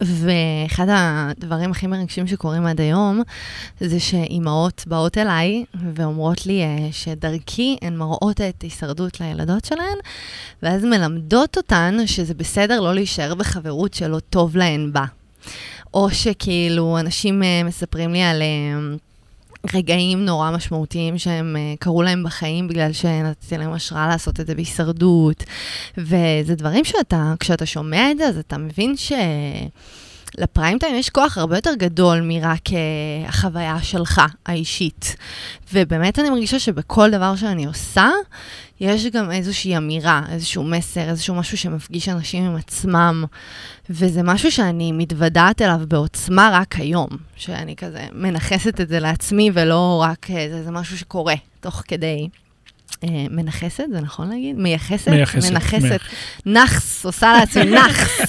[0.00, 3.22] ואחד הדברים הכי מרגשים שקורים עד היום,
[3.80, 9.98] זה שאימהות באות אליי ואומרות לי אה, שדרכי הן מראות את הישרדות לילדות שלהן,
[10.62, 15.04] ואז מלמדות אותן שזה בסדר לא להישאר בחברות שלא טוב להן בה.
[15.94, 18.96] או שכאילו אנשים אה, מספרים לי על אה,
[19.74, 24.54] רגעים נורא משמעותיים שהם אה, קרו להם בחיים בגלל שנתתי להם השראה לעשות את זה
[24.54, 25.44] בהישרדות.
[25.98, 29.12] וזה דברים שאתה, כשאתה שומע את זה, אז אתה מבין ש...
[30.38, 35.16] לפריים טיים יש כוח הרבה יותר גדול מרק אה, החוויה שלך, האישית.
[35.72, 38.08] ובאמת אני מרגישה שבכל דבר שאני עושה,
[38.80, 43.24] יש גם איזושהי אמירה, איזשהו מסר, איזשהו משהו שמפגיש אנשים עם עצמם.
[43.90, 50.04] וזה משהו שאני מתוודעת אליו בעוצמה רק היום, שאני כזה מנכסת את זה לעצמי, ולא
[50.08, 52.28] רק אה, זה, זה משהו שקורה תוך כדי.
[53.04, 54.56] אה, מנכסת, זה נכון להגיד?
[54.58, 55.08] מייחסת?
[55.08, 56.00] מייחסת, מנכסת.
[56.46, 58.20] נאחס, עושה לעצמי נאחס.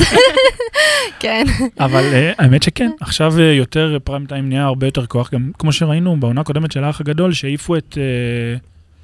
[1.21, 1.45] כן.
[1.79, 6.19] אבל אה, האמת שכן, עכשיו יותר פריים טיים נהיה הרבה יותר כוח, גם כמו שראינו
[6.19, 7.97] בעונה הקודמת של האח הגדול, שהעיפו את...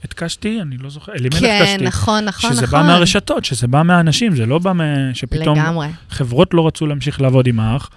[0.06, 1.84] את קשתי, אני לא זוכר, אלימלך כן, קשתי.
[1.84, 2.82] נכון, נכון, שזה נכון.
[2.82, 4.80] בא מהרשתות, שזה בא מהאנשים, זה לא בא מ...
[5.14, 5.88] שפתאום לגמרי.
[6.10, 7.90] חברות לא רצו להמשיך לעבוד עם האח.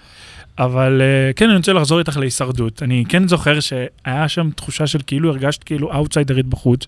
[0.59, 2.83] אבל אה, כן, אני רוצה לחזור איתך להישרדות.
[2.83, 6.87] אני כן זוכר שהיה שם תחושה של כאילו הרגשת כאילו אאוטסיידרית בחוץ.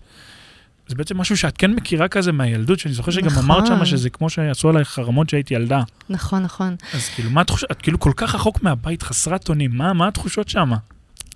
[0.88, 3.44] זה בעצם משהו שאת כן מכירה כזה מהילדות, שאני זוכר שגם נכון.
[3.44, 5.82] אמרת שם שזה כמו שעשו עלייך חרמות כשהיית ילדה.
[6.10, 6.76] נכון, נכון.
[6.94, 10.48] אז כאילו, מה התחושה, את כאילו כל כך רחוק מהבית, חסרת אונים, מה, מה התחושות
[10.48, 10.72] שם?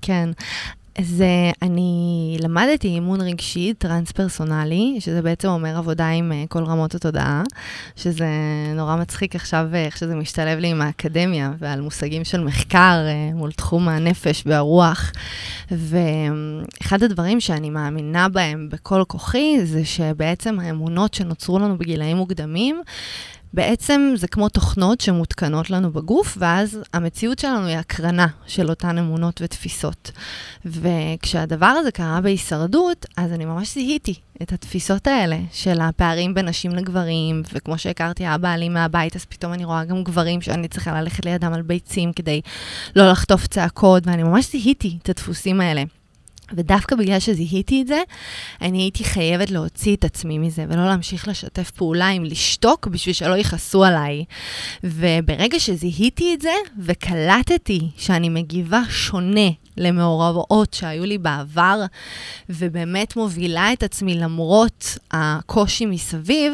[0.02, 0.30] כן.
[0.98, 6.94] אז אה, אני למדתי אימון רגשי טרנס-פרסונלי, שזה בעצם אומר עבודה עם אה, כל רמות
[6.94, 7.42] התודעה,
[7.96, 8.26] שזה
[8.74, 12.98] נורא מצחיק עכשיו אה, איך שזה משתלב לי עם האקדמיה ועל מושגים של מחקר
[13.34, 15.12] מול תחום הנפש והרוח.
[15.70, 22.82] ואחד הדברים שאני מאמינה בהם בכל כוחי, זה שבעצם האמונות שנוצרו לנו בגילאים מוקדמים,
[23.52, 29.40] בעצם זה כמו תוכנות שמותקנות לנו בגוף, ואז המציאות שלנו היא הקרנה של אותן אמונות
[29.42, 30.10] ותפיסות.
[30.64, 36.70] וכשהדבר הזה קרה בהישרדות, אז אני ממש זיהיתי את התפיסות האלה של הפערים בין נשים
[36.70, 41.26] לגברים, וכמו שהכרתי אבא אלים מהבית, אז פתאום אני רואה גם גברים שאני צריכה ללכת
[41.26, 42.40] לידם על ביצים כדי
[42.96, 45.82] לא לחטוף צעקות, ואני ממש זיהיתי את הדפוסים האלה.
[46.52, 48.02] ודווקא בגלל שזיהיתי את זה,
[48.60, 53.36] אני הייתי חייבת להוציא את עצמי מזה, ולא להמשיך לשתף פעולה עם לשתוק בשביל שלא
[53.36, 54.24] יכעסו עליי.
[54.84, 61.84] וברגע שזיהיתי את זה, וקלטתי שאני מגיבה שונה למאורעות שהיו לי בעבר,
[62.50, 66.52] ובאמת מובילה את עצמי למרות הקושי מסביב,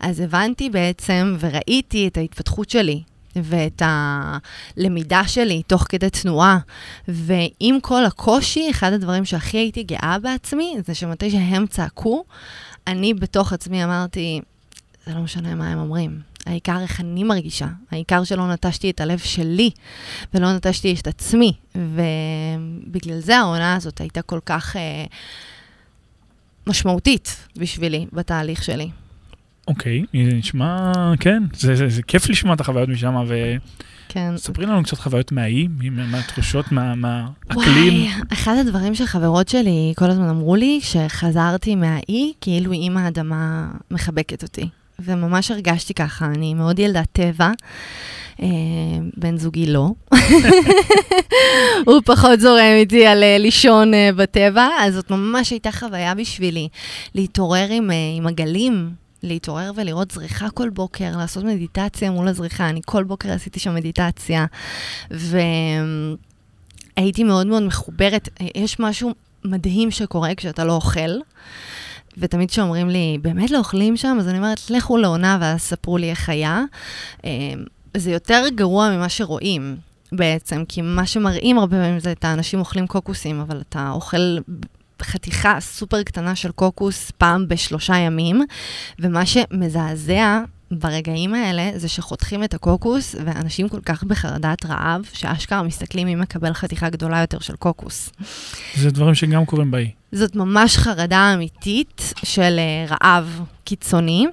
[0.00, 3.02] אז הבנתי בעצם וראיתי את ההתפתחות שלי.
[3.44, 6.58] ואת הלמידה שלי תוך כדי תנועה.
[7.08, 12.24] ועם כל הקושי, אחד הדברים שהכי הייתי גאה בעצמי, זה שמתי שהם צעקו,
[12.86, 14.40] אני בתוך עצמי אמרתי,
[15.06, 16.20] זה לא משנה מה הם אומרים.
[16.46, 19.70] העיקר איך אני מרגישה, העיקר שלא נטשתי את הלב שלי
[20.34, 21.52] ולא נטשתי את עצמי.
[21.74, 25.04] ובגלל זה העונה הזאת הייתה כל כך אה,
[26.66, 28.90] משמעותית בשבילי בתהליך שלי.
[29.68, 33.14] אוקיי, נשמע, כן, זה, זה, זה כיף לשמוע את החוויות משם,
[34.08, 34.30] כן.
[34.34, 35.68] וספרי לנו קצת חוויות מהאי,
[36.10, 37.92] מהתחושות, מה, מהאקלים.
[37.92, 44.42] וואי, אחד הדברים שחברות שלי כל הזמן אמרו לי, שחזרתי מהאי, כאילו אם האדמה מחבקת
[44.42, 44.68] אותי.
[44.98, 47.50] וממש הרגשתי ככה, אני מאוד ילדת טבע.
[48.42, 48.46] אה,
[49.16, 49.90] בן זוגי לא.
[51.86, 56.68] הוא פחות זורם איתי על אה, לישון אה, בטבע, אז זאת ממש הייתה חוויה בשבילי.
[57.14, 58.90] להתעורר עם, אה, עם הגלים,
[59.22, 62.68] להתעורר ולראות זריחה כל בוקר, לעשות מדיטציה מול הזריחה.
[62.68, 64.46] אני כל בוקר עשיתי שם מדיטציה,
[65.10, 66.24] והייתי
[67.24, 68.28] מאוד מאוד מחוברת.
[68.54, 71.10] יש משהו מדהים שקורה כשאתה לא אוכל.
[72.18, 74.16] ותמיד כשאומרים לי, באמת לא אוכלים שם?
[74.20, 76.62] אז אני אומרת, לכו לעונה ואז ספרו לי איך היה.
[77.96, 79.76] זה יותר גרוע ממה שרואים
[80.12, 84.36] בעצם, כי מה שמראים הרבה פעמים זה את האנשים אוכלים קוקוסים, אבל אתה אוכל
[85.02, 88.42] חתיכה סופר קטנה של קוקוס פעם בשלושה ימים,
[88.98, 96.06] ומה שמזעזע ברגעים האלה זה שחותכים את הקוקוס, ואנשים כל כך בחרדת רעב, שאשכרה מסתכלים
[96.06, 98.10] מי מקבל חתיכה גדולה יותר של קוקוס.
[98.74, 99.90] זה דברים שגם קורים באי.
[100.12, 102.58] זאת ממש חרדה אמיתית של
[102.88, 104.26] uh, רעב קיצוני.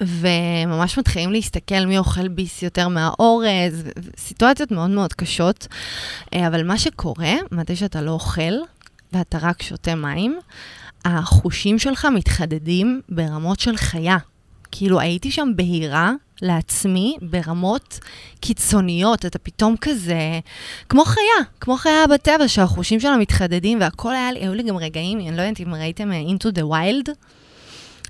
[0.00, 3.84] וממש מתחילים להסתכל מי אוכל ביס יותר מהאורז,
[4.16, 5.66] סיטואציות מאוד מאוד קשות.
[6.34, 8.52] אה, אבל מה שקורה, מתי שאתה לא אוכל
[9.12, 10.38] ואתה רק שותה מים,
[11.04, 14.16] החושים שלך מתחדדים ברמות של חיה.
[14.70, 17.98] כאילו, הייתי שם בהירה לעצמי ברמות
[18.40, 19.26] קיצוניות.
[19.26, 20.40] אתה פתאום כזה,
[20.88, 25.18] כמו חיה, כמו חיה בטבע, שהחושים שלה מתחדדים, והכל היה לי, היו לי גם רגעים,
[25.20, 27.10] אני לא יודעת אם ראיתם אה, Into the Wild.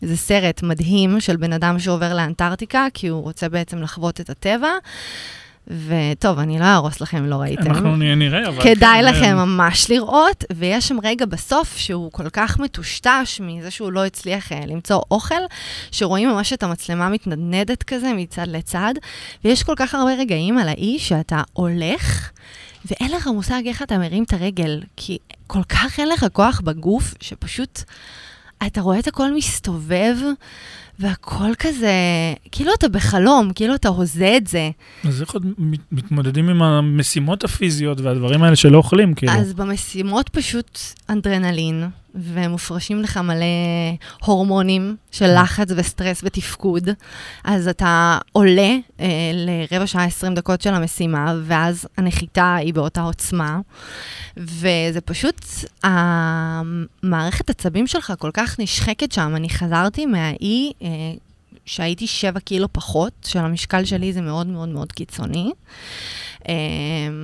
[0.02, 4.70] זה סרט מדהים של בן אדם שעובר לאנטארקטיקה, כי הוא רוצה בעצם לחוות את הטבע.
[5.70, 7.66] וטוב, אני לא אהרוס לכם אם לא ראיתם.
[7.66, 8.62] אנחנו נראה, אבל...
[8.62, 13.70] כדאי כן, לכם אה, ממש לראות, ויש שם רגע בסוף שהוא כל כך מטושטש מזה
[13.70, 15.34] שהוא לא הצליח אה, למצוא אוכל,
[15.90, 18.94] שרואים ממש את המצלמה מתנדנדת כזה מצד לצד,
[19.44, 22.30] ויש כל כך הרבה רגעים על האי שאתה הולך,
[22.84, 27.14] ואין לך מושג איך אתה מרים את הרגל, כי כל כך אין לך כוח בגוף,
[27.20, 27.82] שפשוט
[28.66, 30.16] אתה רואה את הכל מסתובב.
[30.98, 31.92] והכל כזה,
[32.52, 34.70] כאילו אתה בחלום, כאילו אתה הוזה את זה.
[35.04, 39.32] אז איך עוד מת- מתמודדים עם המשימות הפיזיות והדברים האלה שלא אוכלים, כאילו?
[39.32, 40.78] אז במשימות פשוט
[41.10, 43.44] אנדרנלין, ומופרשים לך מלא
[44.24, 46.88] הורמונים של לחץ וסטרס ותפקוד.
[47.44, 53.58] אז אתה עולה אה, לרבע שעה, 20 דקות של המשימה, ואז הנחיתה היא באותה עוצמה.
[54.36, 55.40] וזה פשוט,
[57.02, 59.32] המערכת עצבים שלך כל כך נשחקת שם.
[59.36, 60.85] אני חזרתי מהאי, אה,
[61.66, 65.50] שהייתי 7 קילו פחות, של המשקל שלי זה מאוד מאוד מאוד קיצוני.
[66.42, 66.48] Um,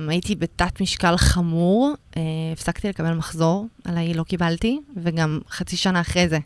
[0.07, 2.17] הייתי בתת משקל חמור, uh,
[2.53, 6.39] הפסקתי לקבל מחזור, על האי לא קיבלתי, וגם חצי שנה אחרי זה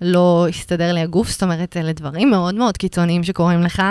[0.00, 3.82] לא הסתדר לי הגוף, זאת אומרת, אלה דברים מאוד מאוד קיצוניים שקורים לך.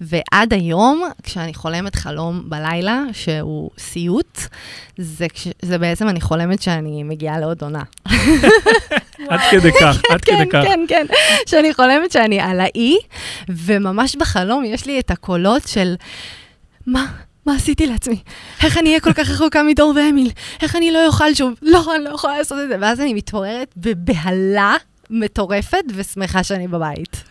[0.00, 4.38] ועד היום, כשאני חולמת חלום בלילה, שהוא סיוט,
[4.98, 5.26] זה,
[5.62, 7.82] זה בעצם, אני חולמת שאני מגיעה לעוד עונה.
[9.28, 10.62] עד כדי כך, עד כן, כדי כך.
[10.64, 11.06] כן, כן,
[11.46, 12.96] שאני חולמת שאני על האי,
[13.48, 15.94] וממש בחלום יש לי את הקולות של,
[16.86, 17.06] מה?
[17.46, 18.18] מה עשיתי לעצמי?
[18.64, 20.30] איך אני אהיה כל כך רחוקה מדור ואמיל?
[20.62, 21.54] איך אני לא אוכל שוב?
[21.62, 22.76] לא, אני לא יכולה לעשות את זה.
[22.80, 24.74] ואז אני מתעוררת בבהלה
[25.10, 27.24] מטורפת ושמחה שאני בבית.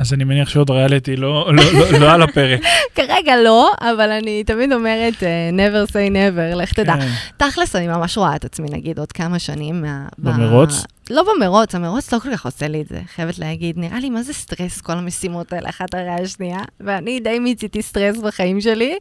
[0.00, 2.60] אז אני מניח שעוד ריאליטי לא, לא, לא, לא על הפרק.
[2.96, 6.94] כרגע לא, אבל אני תמיד אומרת, uh, never say never, לך תדע.
[6.96, 7.08] כן.
[7.36, 9.84] תכלס, אני ממש רואה את עצמי, נגיד, עוד כמה שנים.
[10.18, 10.84] במרוץ?
[11.10, 13.78] לא במרוץ, המרוץ לא כל כך עושה לי את זה, חייבת להגיד.
[13.78, 16.60] נראה לי, מה זה סטרס, כל המשימות האלה, אחת אחרי השנייה?
[16.80, 18.96] ואני די מיציתי סטרס בחיים שלי,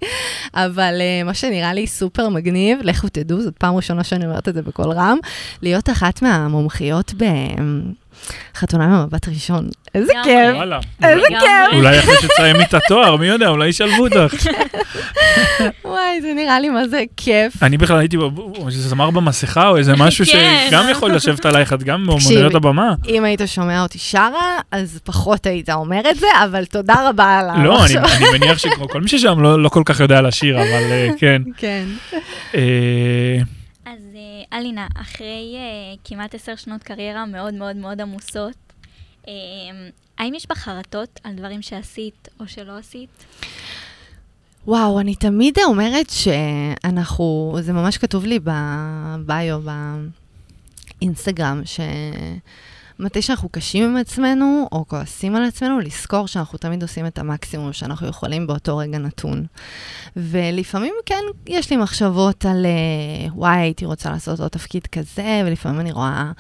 [0.54, 4.54] אבל uh, מה שנראה לי סופר מגניב, לכו תדעו, זאת פעם ראשונה שאני אומרת את
[4.54, 5.18] זה בקול רם,
[5.62, 7.24] להיות אחת מהמומחיות ב...
[8.56, 9.70] חתונה ממבט ראשון.
[9.96, 10.56] איזה כיף.
[11.04, 11.74] איזה כיף.
[11.74, 14.36] אולי אחרי שתסיימי את התואר, מי יודע, אולי ישלבו אותך.
[15.86, 17.64] וואי, זה נראה לי מה זה כיף.
[17.64, 18.18] אני בכלל הייתי,
[18.70, 20.68] זמר במסכה, או איזה משהו כן.
[20.70, 22.06] שגם יכול לשבת עלייך, את גם.
[22.06, 22.94] באומנויות הבמה.
[23.08, 27.64] אם היית שומע אותי שרה, אז פחות היית אומר את זה, אבל תודה רבה על
[27.64, 31.42] לא, אני מניח שכל מי ששם לא לא כל כך יודע לשיר, אבל אה, כן.
[31.62, 31.86] כן.
[34.54, 38.56] אלינה, אחרי אה, כמעט עשר שנות קריירה מאוד מאוד מאוד עמוסות,
[39.28, 39.34] אה,
[40.18, 43.26] האם יש בך חרטות על דברים שעשית או שלא עשית?
[44.68, 49.62] וואו, אני תמיד אומרת שאנחנו, זה ממש כתוב לי בביו,
[51.00, 51.62] באינסטגרם,
[52.98, 57.74] שמתי שאנחנו קשים עם עצמנו, או כועסים על עצמנו, לזכור שאנחנו תמיד עושים את המקסימום
[57.74, 59.46] שאנחנו יכולים באותו רגע נתון.
[60.16, 65.80] ולפעמים כן, יש לי מחשבות על, אה, וואי, הייתי רוצה לעשות עוד תפקיד כזה, ולפעמים
[65.80, 66.32] אני רואה,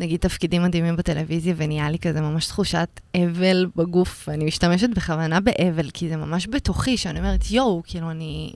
[0.00, 4.28] נגיד, תפקידים מדהימים בטלוויזיה, ונהיה לי כזה ממש תחושת אבל בגוף.
[4.28, 8.52] אני משתמשת בכוונה באבל, כי זה ממש בתוכי, שאני אומרת, יואו, כאילו, אני...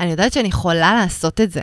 [0.00, 1.62] אני יודעת שאני יכולה לעשות את זה.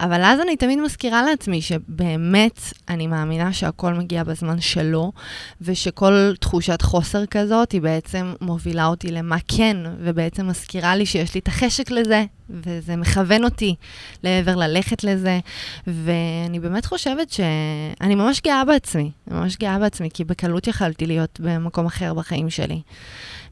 [0.00, 5.12] אבל אז אני תמיד מזכירה לעצמי שבאמת אני מאמינה שהכל מגיע בזמן שלו,
[5.60, 11.40] ושכל תחושת חוסר כזאת היא בעצם מובילה אותי למה כן, ובעצם מזכירה לי שיש לי
[11.40, 13.74] את החשק לזה, וזה מכוון אותי
[14.22, 15.38] לעבר ללכת לזה.
[15.86, 21.40] ואני באמת חושבת שאני ממש גאה בעצמי, אני ממש גאה בעצמי, כי בקלות יכלתי להיות
[21.40, 22.80] במקום אחר בחיים שלי.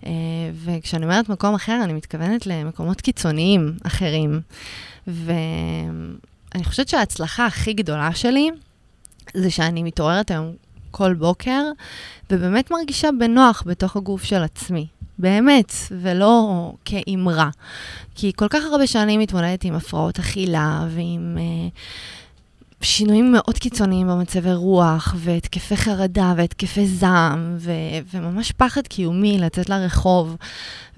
[0.06, 0.12] אה,
[0.64, 4.40] וכשאני אומרת מקום אחר, אני מתכוונת למקומות קיצוניים אחרים.
[5.06, 8.50] ואני חושבת שההצלחה הכי גדולה שלי,
[9.34, 10.52] זה שאני מתעוררת היום
[10.90, 11.62] כל בוקר,
[12.30, 14.86] ובאמת מרגישה בנוח בתוך הגוף של עצמי.
[15.18, 17.50] באמת, ולא כאמרה.
[18.14, 21.68] כי כל כך הרבה שנים מתמודדת עם הפרעות אכילה ועם אה,
[22.80, 27.72] שינויים מאוד קיצוניים במצבי רוח, והתקפי חרדה והתקפי זעם, ו-
[28.14, 30.36] וממש פחד קיומי לצאת לרחוב.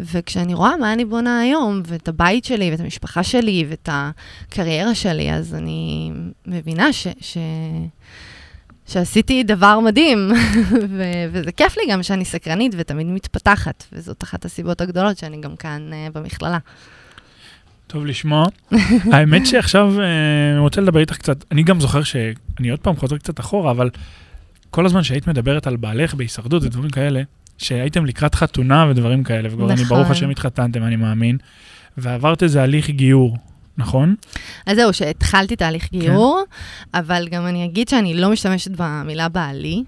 [0.01, 5.33] וכשאני רואה מה אני בונה היום, ואת הבית שלי, ואת המשפחה שלי, ואת הקריירה שלי,
[5.33, 6.11] אז אני
[6.47, 7.07] מבינה ש...
[7.21, 7.39] ש-
[8.93, 10.33] שעשיתי דבר מדהים,
[10.97, 15.57] ו- וזה כיף לי גם שאני סקרנית ותמיד מתפתחת, וזאת אחת הסיבות הגדולות שאני גם
[15.57, 16.59] כאן uh, במכללה.
[17.87, 18.47] טוב לשמוע.
[19.13, 20.05] האמת שעכשיו אה,
[20.53, 23.91] אני רוצה לדבר איתך קצת, אני גם זוכר שאני עוד פעם חוזר קצת אחורה, אבל
[24.71, 27.23] כל הזמן שהיית מדברת על בעלך בהישרדות ודברים כאלה,
[27.59, 29.97] שהייתם לקראת חתונה ודברים כאלה, וכבר אני נכון.
[29.97, 31.39] ברוך השם התחתנתם, אני מאמין,
[31.99, 33.37] ועברת איזה הליך גיור,
[33.81, 34.15] נכון?
[34.67, 36.43] אז זהו, שהתחלתי תהליך גיור,
[36.95, 39.83] אבל גם אני אגיד שאני לא משתמשת במילה בעלי.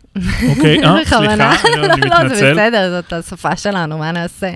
[0.49, 0.97] אוקיי, אה.
[0.97, 1.45] סליחה, אני-
[1.93, 2.53] אני לא, זה מתנצל.
[2.53, 4.51] בסדר, זאת השפה שלנו, מה נעשה?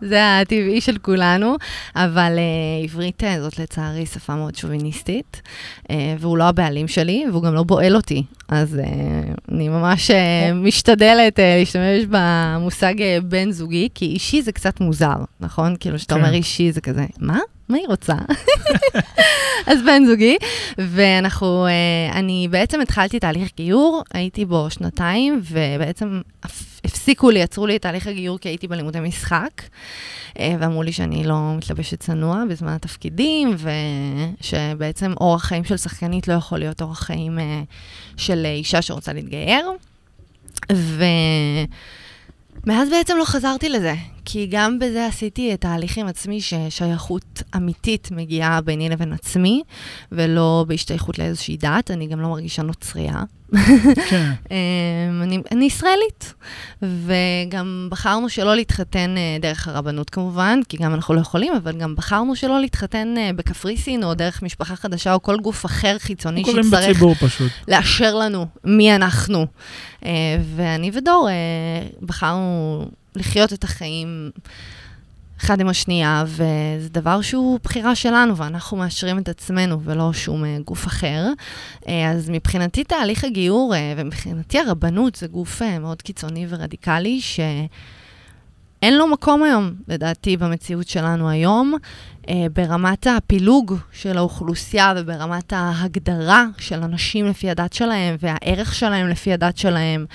[0.00, 1.56] זה הטבעי של כולנו,
[1.96, 5.42] אבל uh, עברית uh, זאת לצערי שפה מאוד שוביניסטית,
[5.82, 5.86] uh,
[6.18, 8.22] והוא לא הבעלים שלי, והוא גם לא בועל אותי.
[8.48, 8.88] אז uh,
[9.52, 10.14] אני ממש uh,
[10.54, 15.74] משתדלת uh, להשתמש במושג uh, בן זוגי, כי אישי זה קצת מוזר, נכון?
[15.80, 16.20] כאילו, כשאתה כן.
[16.20, 17.38] אומר אישי זה כזה, מה?
[17.68, 18.14] מה היא רוצה?
[19.66, 20.36] אז בן זוגי,
[20.78, 27.66] ואנחנו, אה, אני בעצם התחלתי תהליך גיור, הייתי בו שנתיים, ובעצם הפ- הפסיקו לי, עצרו
[27.66, 29.62] לי את תהליך הגיור כי הייתי בלימודי משחק,
[30.38, 33.56] אה, ואמרו לי שאני לא מתלבשת צנוע בזמן התפקידים,
[34.40, 37.62] ושבעצם אורח חיים של שחקנית לא יכול להיות אורח חיים אה,
[38.16, 39.70] של אישה שרוצה להתגייר.
[40.72, 41.04] ו...
[42.66, 48.08] מאז בעצם לא חזרתי לזה, כי גם בזה עשיתי את תהליך עם עצמי ששייכות אמיתית
[48.10, 49.62] מגיעה ביני לבין עצמי,
[50.12, 53.22] ולא בהשתייכות לאיזושהי דת, אני גם לא מרגישה נוצרייה.
[54.10, 54.30] כן.
[54.50, 56.34] אמ, אני, אני ישראלית,
[56.82, 61.94] וגם בחרנו שלא להתחתן אה, דרך הרבנות כמובן, כי גם אנחנו לא יכולים, אבל גם
[61.96, 67.02] בחרנו שלא להתחתן אה, בקפריסין או דרך משפחה חדשה או כל גוף אחר חיצוני שיצטרך.
[67.68, 69.46] לאשר לנו מי אנחנו.
[70.04, 70.10] אה,
[70.56, 71.28] ואני ודור
[72.02, 72.84] בחרנו
[73.16, 74.30] לחיות את החיים
[75.40, 80.46] אחד עם השנייה, וזה דבר שהוא בחירה שלנו, ואנחנו מאשרים את עצמנו ולא שום uh,
[80.64, 81.26] גוף אחר.
[81.82, 87.20] Uh, אז מבחינתי תהליך הגיור, uh, ומבחינתי הרבנות זה גוף uh, מאוד קיצוני ורדיקלי,
[88.84, 91.74] שאין לו מקום היום, לדעתי, במציאות שלנו היום.
[92.22, 99.32] uh, ברמת הפילוג של האוכלוסייה וברמת ההגדרה של אנשים לפי הדת שלהם והערך שלהם לפי
[99.32, 100.06] הדת שלהם.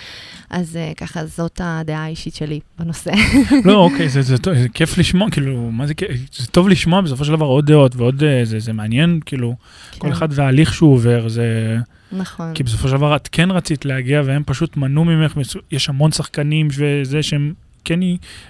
[0.50, 3.12] אז uh, ככה, זאת הדעה האישית שלי בנושא.
[3.66, 6.12] לא, אוקיי, זה, זה, זה, זה כיף לשמוע, כאילו, מה זה כיף?
[6.38, 9.56] זה טוב לשמוע בסופו של דבר עוד דעות ועוד, אה, זה, זה מעניין, כאילו,
[9.92, 10.00] כן.
[10.00, 11.78] כל אחד וההליך שהוא עובר, זה...
[12.12, 12.54] נכון.
[12.54, 15.38] כי בסופו של דבר את כן רצית להגיע, והם פשוט מנעו ממך,
[15.72, 17.54] יש המון שחקנים וזה שהם
[17.84, 18.00] כן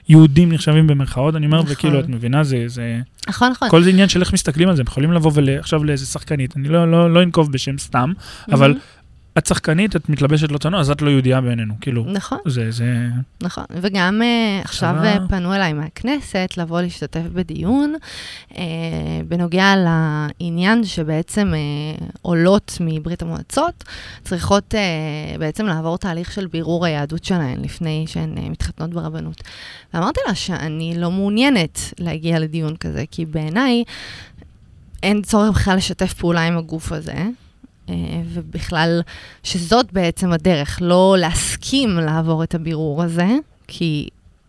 [0.09, 1.71] יהודים נחשבים במרכאות, אני אומר, נכון.
[1.71, 2.99] וכאילו, את מבינה, זה, זה...
[3.29, 3.69] נכון, נכון.
[3.69, 6.67] כל זה עניין של איך מסתכלים על זה, הם יכולים לבוא עכשיו לאיזה שחקנית, אני
[6.67, 8.53] לא, לא, לא אנקוב בשם סתם, mm-hmm.
[8.53, 8.75] אבל
[9.39, 11.73] את שחקנית, את מתלבשת לא צנוע, אז את לא יהודייה בעינינו.
[11.81, 12.37] כאילו, נכון.
[12.45, 13.07] זה, זה...
[13.43, 17.95] נכון, וגם uh, עכשיו uh, פנו אליי מהכנסת לבוא להשתתף בדיון
[18.49, 18.55] uh,
[19.27, 23.83] בנוגע לעניין שבעצם uh, עולות מברית המועצות
[24.23, 29.43] צריכות uh, בעצם לעבור תהליך של בירור היהדות שלהן לפני שהן uh, מתחתנות ברבנות.
[29.93, 33.83] ואמרתי לה שאני לא מעוניינת להגיע לדיון כזה, כי בעיניי
[35.03, 37.23] אין צורך בכלל לשתף פעולה עם הגוף הזה.
[37.89, 39.01] אה, ובכלל,
[39.43, 43.27] שזאת בעצם הדרך, לא להסכים לעבור את הבירור הזה,
[43.67, 44.07] כי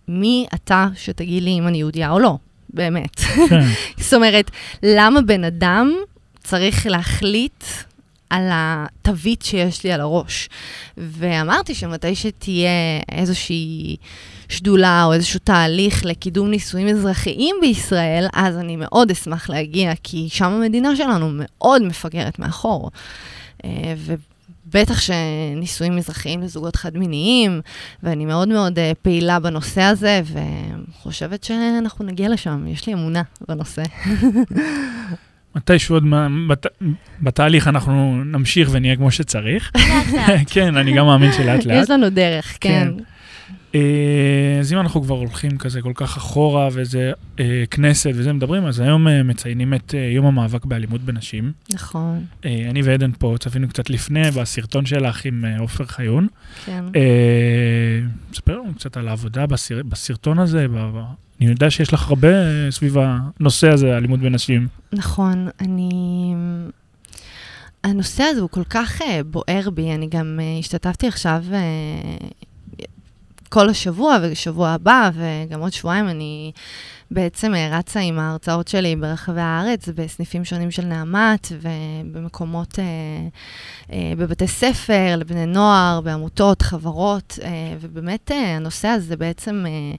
[0.08, 2.36] מי אתה שתגיד לי אם אני יהודייה או לא,
[2.70, 3.20] באמת.
[3.20, 3.60] כן.
[4.02, 4.50] זאת אומרת,
[4.82, 5.92] למה בן אדם
[6.42, 7.64] צריך להחליט
[8.30, 10.48] על התווית שיש לי על הראש?
[10.96, 12.70] ואמרתי שמתי שתהיה
[13.12, 13.96] איזושהי
[14.50, 20.52] שדולה או איזשהו תהליך לקידום נישואים אזרחיים בישראל, אז אני מאוד אשמח להגיע, כי שם
[20.52, 22.90] המדינה שלנו מאוד מפגרת מאחור.
[23.64, 23.94] אה,
[24.66, 27.60] ובטח שנישואים אזרחיים לזוגות חד-מיניים,
[28.02, 33.82] ואני מאוד מאוד uh, פעילה בנושא הזה, וחושבת שאנחנו נגיע לשם, יש לי אמונה בנושא.
[35.56, 36.04] מתישהו עוד
[36.48, 36.66] בת,
[37.22, 39.72] בתהליך אנחנו נמשיך ונהיה כמו שצריך.
[39.76, 40.40] לאט לאט.
[40.54, 41.82] כן, אני גם מאמין שלאט לאט.
[41.84, 42.88] יש לנו דרך, כן.
[42.96, 43.04] כן.
[43.74, 48.66] אה, אז אם אנחנו כבר הולכים כזה כל כך אחורה וזה אה, כנסת וזה מדברים,
[48.66, 51.52] אז היום אה, מציינים את יום המאבק באלימות בנשים.
[51.72, 52.24] נכון.
[52.44, 56.26] אני ועדן פה צפינו קצת לפני בסרטון שלך עם עופר חיון.
[56.66, 56.84] כן.
[58.34, 60.66] ספר לנו קצת על העבודה בסר, בסרטון הזה.
[61.40, 62.28] אני יודע שיש לך הרבה
[62.70, 64.68] סביב הנושא הזה, אלימות בנשים.
[64.92, 66.34] נכון, אני...
[67.84, 71.44] הנושא הזה הוא כל כך בוער בי, אני גם השתתפתי עכשיו
[73.52, 76.52] כל השבוע ושבוע הבא, וגם עוד שבועיים אני
[77.10, 82.84] בעצם רצה עם ההרצאות שלי ברחבי הארץ, בסניפים שונים של נעמת, ובמקומות, אה,
[83.92, 87.48] אה, בבתי ספר, לבני נוער, בעמותות, חברות, אה,
[87.80, 89.96] ובאמת אה, הנושא הזה בעצם אה,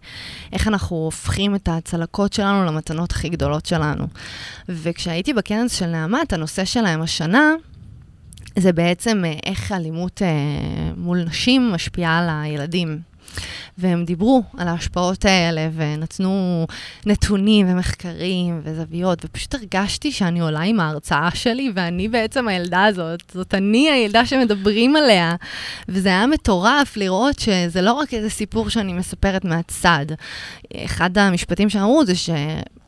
[0.53, 4.07] איך אנחנו הופכים את הצלקות שלנו למתנות הכי גדולות שלנו.
[4.69, 7.53] וכשהייתי בכנס של נעמת, הנושא שלהם השנה,
[8.59, 10.27] זה בעצם אה, איך אלימות אה,
[10.97, 13.10] מול נשים משפיעה על הילדים.
[13.77, 16.65] והם דיברו על ההשפעות האלה, ונתנו
[17.05, 23.53] נתונים ומחקרים וזוויות, ופשוט הרגשתי שאני עולה עם ההרצאה שלי, ואני בעצם הילדה הזאת, זאת
[23.53, 25.35] אני הילדה שמדברים עליה.
[25.89, 30.05] וזה היה מטורף לראות שזה לא רק איזה סיפור שאני מספרת מהצד.
[30.75, 32.29] אחד המשפטים שאמרו זה ש...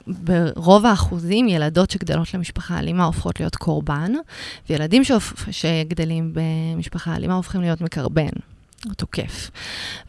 [0.07, 4.11] ברוב האחוזים, ילדות שגדלות למשפחה אלימה הופכות להיות קורבן,
[4.69, 5.03] וילדים.
[5.51, 8.52] שגדלים במשפחה אלימה הופכים להיות מקרבן.
[8.97, 9.51] תוקף.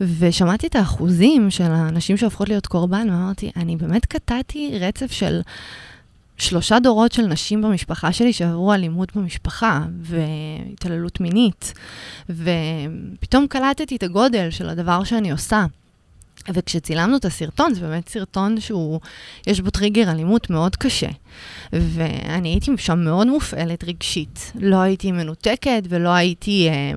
[0.00, 5.40] ושמעתי את האחוזים של האנשים שהופכות להיות קורבן, ואמרתי, אני באמת קטעתי רצף של
[6.36, 11.72] שלושה דורות של נשים במשפחה שלי שעברו אלימות במשפחה והתעללות מינית,
[12.30, 15.64] ופתאום קלטתי את הגודל של הדבר שאני עושה.
[16.48, 19.00] וכשצילמנו את הסרטון, זה באמת סרטון שהוא,
[19.46, 21.08] יש בו טריגר אלימות מאוד קשה.
[21.72, 24.52] ואני הייתי שם מאוד מופעלת רגשית.
[24.60, 26.68] לא הייתי מנותקת ולא הייתי...
[26.68, 26.92] אה,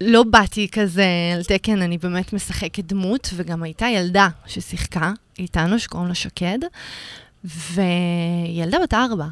[0.00, 6.08] לא באתי כזה על תקן, אני באמת משחקת דמות, וגם הייתה ילדה ששיחקה איתנו, שקוראים
[6.08, 6.58] לה שקד,
[7.44, 9.26] וילדה בת ארבע.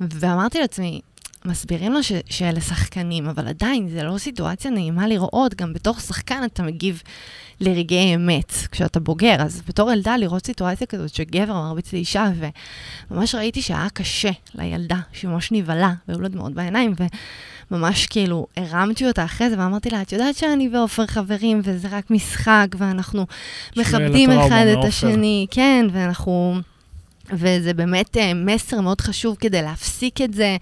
[0.00, 1.00] ואמרתי לעצמי,
[1.44, 6.44] מסבירים לו ש, שאלה שחקנים, אבל עדיין זה לא סיטואציה נעימה לראות, גם בתור שחקן
[6.44, 7.02] אתה מגיב
[7.60, 12.30] לרגעי אמת כשאתה בוגר, אז בתור ילדה לראות סיטואציה כזאת שגבר מרביץ לאישה,
[13.10, 16.94] וממש ראיתי שהיה קשה לילדה, שהיא ממש נבהלה, והיו לה דמעות בעיניים,
[17.70, 22.10] וממש כאילו הרמתי אותה אחרי זה ואמרתי לה, את יודעת שאני ועופר חברים, וזה רק
[22.10, 23.26] משחק, ואנחנו
[23.76, 26.60] מכבדים אחד את השני, כן, ואנחנו...
[27.30, 30.56] וזה באמת אה, מסר מאוד חשוב כדי להפסיק את זה,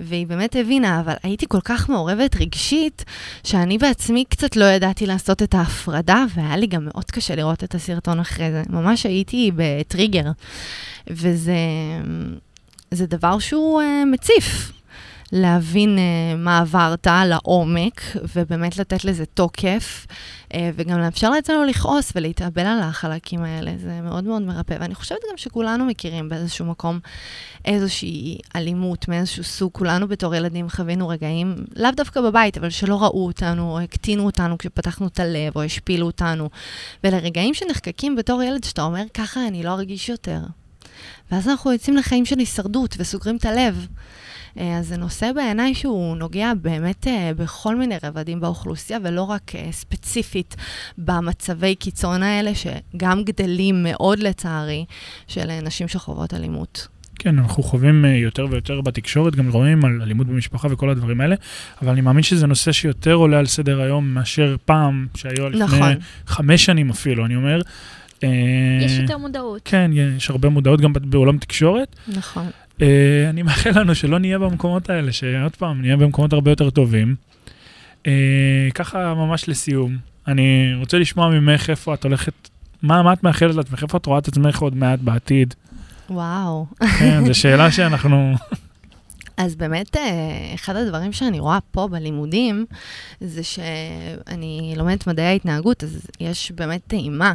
[0.00, 3.04] והיא באמת הבינה, אבל הייתי כל כך מעורבת רגשית,
[3.44, 7.74] שאני בעצמי קצת לא ידעתי לעשות את ההפרדה, והיה לי גם מאוד קשה לראות את
[7.74, 8.62] הסרטון אחרי זה.
[8.70, 10.30] ממש הייתי בטריגר,
[11.10, 11.56] וזה
[12.90, 14.72] זה דבר שהוא uh, מציף.
[15.32, 18.00] להבין uh, מה עברת לעומק,
[18.36, 20.06] ובאמת לתת לזה תוקף,
[20.48, 23.72] uh, וגם לאפשר לעצמנו לכעוס ולהתאבל על החלקים האלה.
[23.76, 24.76] זה מאוד מאוד מרפא.
[24.80, 26.98] ואני חושבת גם שכולנו מכירים באיזשהו מקום
[27.64, 29.72] איזושהי אלימות מאיזשהו סוג.
[29.72, 34.58] כולנו בתור ילדים חווינו רגעים, לאו דווקא בבית, אבל שלא ראו אותנו, או הקטינו אותנו
[34.58, 36.50] כשפתחנו את הלב, או השפילו אותנו.
[37.04, 40.40] ולרגעים שנחקקים בתור ילד, שאתה אומר, ככה אני לא ארגיש יותר.
[41.32, 43.86] ואז אנחנו יוצאים לחיים של הישרדות וסוגרים את הלב.
[44.58, 49.54] אה, אז זה נושא בעיניי שהוא נוגע באמת אה, בכל מיני רבדים באוכלוסייה, ולא רק
[49.54, 50.56] אה, ספציפית
[50.98, 54.84] במצבי קיצון האלה, שגם גדלים מאוד לצערי,
[55.28, 56.88] של נשים שחוות אלימות.
[57.18, 61.36] כן, אנחנו חווים יותר ויותר בתקשורת, גם רואים על אלימות במשפחה וכל הדברים האלה,
[61.82, 65.94] אבל אני מאמין שזה נושא שיותר עולה על סדר היום מאשר פעם, שהיו לפני נכון.
[66.26, 67.60] חמש שנים אפילו, אני אומר.
[68.80, 69.60] יש יותר מודעות.
[69.64, 71.96] כן, יש הרבה מודעות גם בעולם תקשורת.
[72.08, 72.46] נכון.
[72.82, 77.14] אה, אני מאחל לנו שלא נהיה במקומות האלה, שעוד פעם, נהיה במקומות הרבה יותר טובים.
[78.06, 79.96] אה, ככה ממש לסיום,
[80.28, 82.32] אני רוצה לשמוע ממך איפה את הולכת,
[82.82, 85.54] מה, מה את מאחלת לעצמך, איפה את רואה את עצמך עוד מעט בעתיד?
[86.10, 86.66] וואו.
[86.98, 88.34] כן, זו שאלה שאנחנו...
[89.36, 92.66] אז באמת, אה, אחד הדברים שאני רואה פה בלימודים,
[93.20, 97.32] זה שאני לומדת מדעי ההתנהגות, אז יש באמת טעימה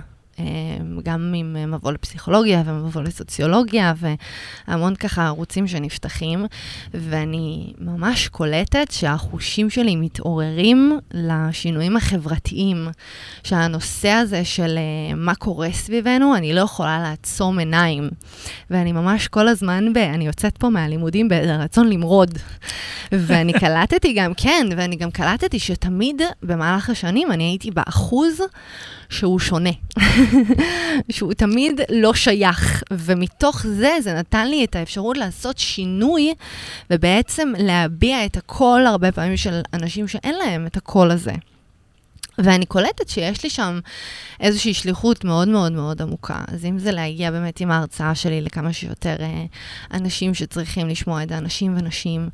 [1.04, 3.94] גם עם מבוא לפסיכולוגיה ומבוא לסוציולוגיה
[4.68, 6.46] והמון ככה ערוצים שנפתחים,
[6.94, 12.88] ואני ממש קולטת שהחושים שלי מתעוררים לשינויים החברתיים,
[13.44, 18.10] שהנושא הזה של אה, מה קורה סביבנו, אני לא יכולה לעצום עיניים.
[18.70, 22.38] ואני ממש כל הזמן, ב, אני יוצאת פה מהלימודים ברצון למרוד.
[23.12, 28.42] ואני קלטתי גם, כן, ואני גם קלטתי שתמיד במהלך השנים אני הייתי באחוז
[29.10, 29.70] שהוא שונה.
[31.16, 36.34] שהוא תמיד לא שייך, ומתוך זה, זה נתן לי את האפשרות לעשות שינוי,
[36.89, 41.34] ובעצם להביע את הקול הרבה פעמים של אנשים שאין להם את הקול הזה.
[42.38, 43.80] ואני קולטת שיש לי שם
[44.40, 46.42] איזושהי שליחות מאוד מאוד מאוד עמוקה.
[46.48, 49.46] אז אם זה להגיע באמת עם ההרצאה שלי לכמה שיותר אה,
[49.94, 52.30] אנשים שצריכים לשמוע את זה, אנשים ונשים,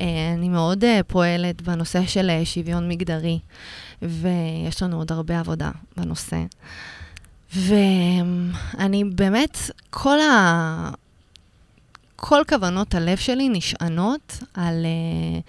[0.00, 3.38] אה, אני מאוד אה, פועלת בנושא של אה, שוויון מגדרי,
[4.02, 6.42] ויש לנו עוד הרבה עבודה בנושא.
[7.54, 9.58] ואני באמת,
[9.90, 10.90] כל ה...
[12.16, 15.42] כל כוונות הלב שלי נשענות על, uh,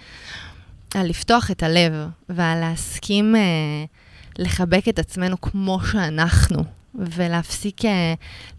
[0.95, 1.93] על לפתוח את הלב
[2.29, 6.63] ועל להסכים uh, לחבק את עצמנו כמו שאנחנו,
[6.95, 7.87] ולהפסיק uh,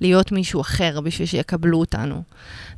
[0.01, 2.23] להיות מישהו אחר בשביל שיקבלו אותנו.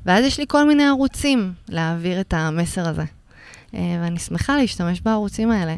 [0.07, 3.05] ואז יש לי כל מיני ערוצים להעביר את המסר הזה.
[3.05, 5.77] Uh, ואני שמחה להשתמש בערוצים האלה.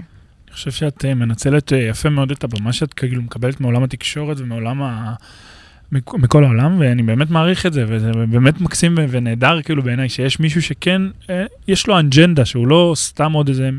[0.53, 4.41] אני חושב שאת אה, מנצלת אה, יפה מאוד את הבמה שאת כאילו מקבלת מעולם התקשורת
[4.41, 5.15] ומעולם ה...
[5.93, 10.63] מכל העולם, ואני באמת מעריך את זה, וזה באמת מקסים ונהדר כאילו בעיניי, שיש מישהו
[10.63, 13.71] שכן, אה, יש לו אנג'נדה, שהוא לא סתם עוד איזה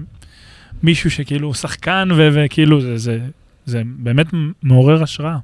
[0.84, 3.20] מישהו שכאילו שחקן, וכאילו זה, זה,
[3.66, 4.28] זה באמת
[4.64, 5.38] מעורר השראה.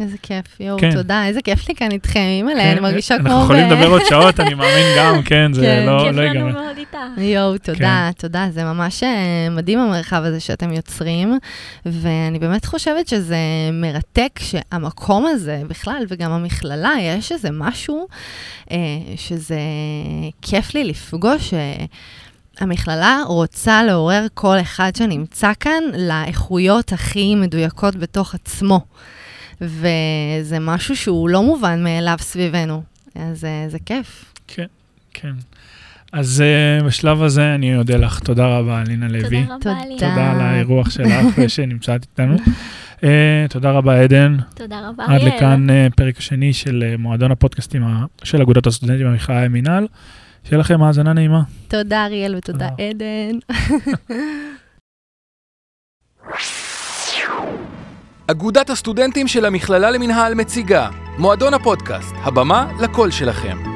[0.00, 0.94] איזה כיף, יואו, כן.
[0.94, 3.38] תודה, איזה כיף לי כאן איתכם, אימא'לה, כן, אני מרגישה אנחנו כמו...
[3.40, 6.32] אנחנו יכולים לדבר עוד שעות, אני מאמין גם, כן, זה כן, לא ייגמר.
[6.32, 6.98] כיף לנו מאוד איתך.
[7.18, 8.10] יואו, תודה, כן.
[8.18, 11.38] תודה, זה ממש אה, מדהים המרחב הזה שאתם יוצרים,
[11.86, 13.36] ואני באמת חושבת שזה
[13.72, 18.06] מרתק שהמקום הזה בכלל, וגם המכללה, יש איזה משהו
[18.70, 18.76] אה,
[19.16, 19.58] שזה
[20.42, 21.54] כיף לי לפגוש.
[21.54, 21.84] אה,
[22.60, 28.80] המכללה רוצה לעורר כל אחד שנמצא כאן לאיכויות הכי מדויקות בתוך עצמו.
[29.60, 32.82] וזה משהו שהוא לא מובן מאליו סביבנו.
[33.14, 34.32] אז אה, זה כיף.
[34.46, 34.66] כן,
[35.14, 35.32] כן.
[36.12, 36.44] אז
[36.80, 38.18] uh, בשלב הזה אני אודה לך.
[38.18, 39.44] תודה רבה, אלינה לוי.
[39.44, 39.98] תודה רבה, אלינה.
[39.98, 42.36] תודה על האירוח שלך ושנמצאת איתנו.
[42.96, 43.02] uh,
[43.50, 44.36] תודה רבה, עדן.
[44.54, 45.28] תודה רבה, אריאל.
[45.28, 47.82] עד לכאן uh, פרק השני של uh, מועדון הפודקאסטים
[48.24, 49.86] של אגודת הסטודנטים במכללה מינהל.
[50.44, 51.42] שיהיה לכם האזנה נעימה.
[51.68, 53.38] תודה, אריאל, ותודה, עדן.
[58.30, 63.75] אגודת הסטודנטים של המכללה למינהל מציגה מועדון הפודקאסט, הבמה לקול שלכם.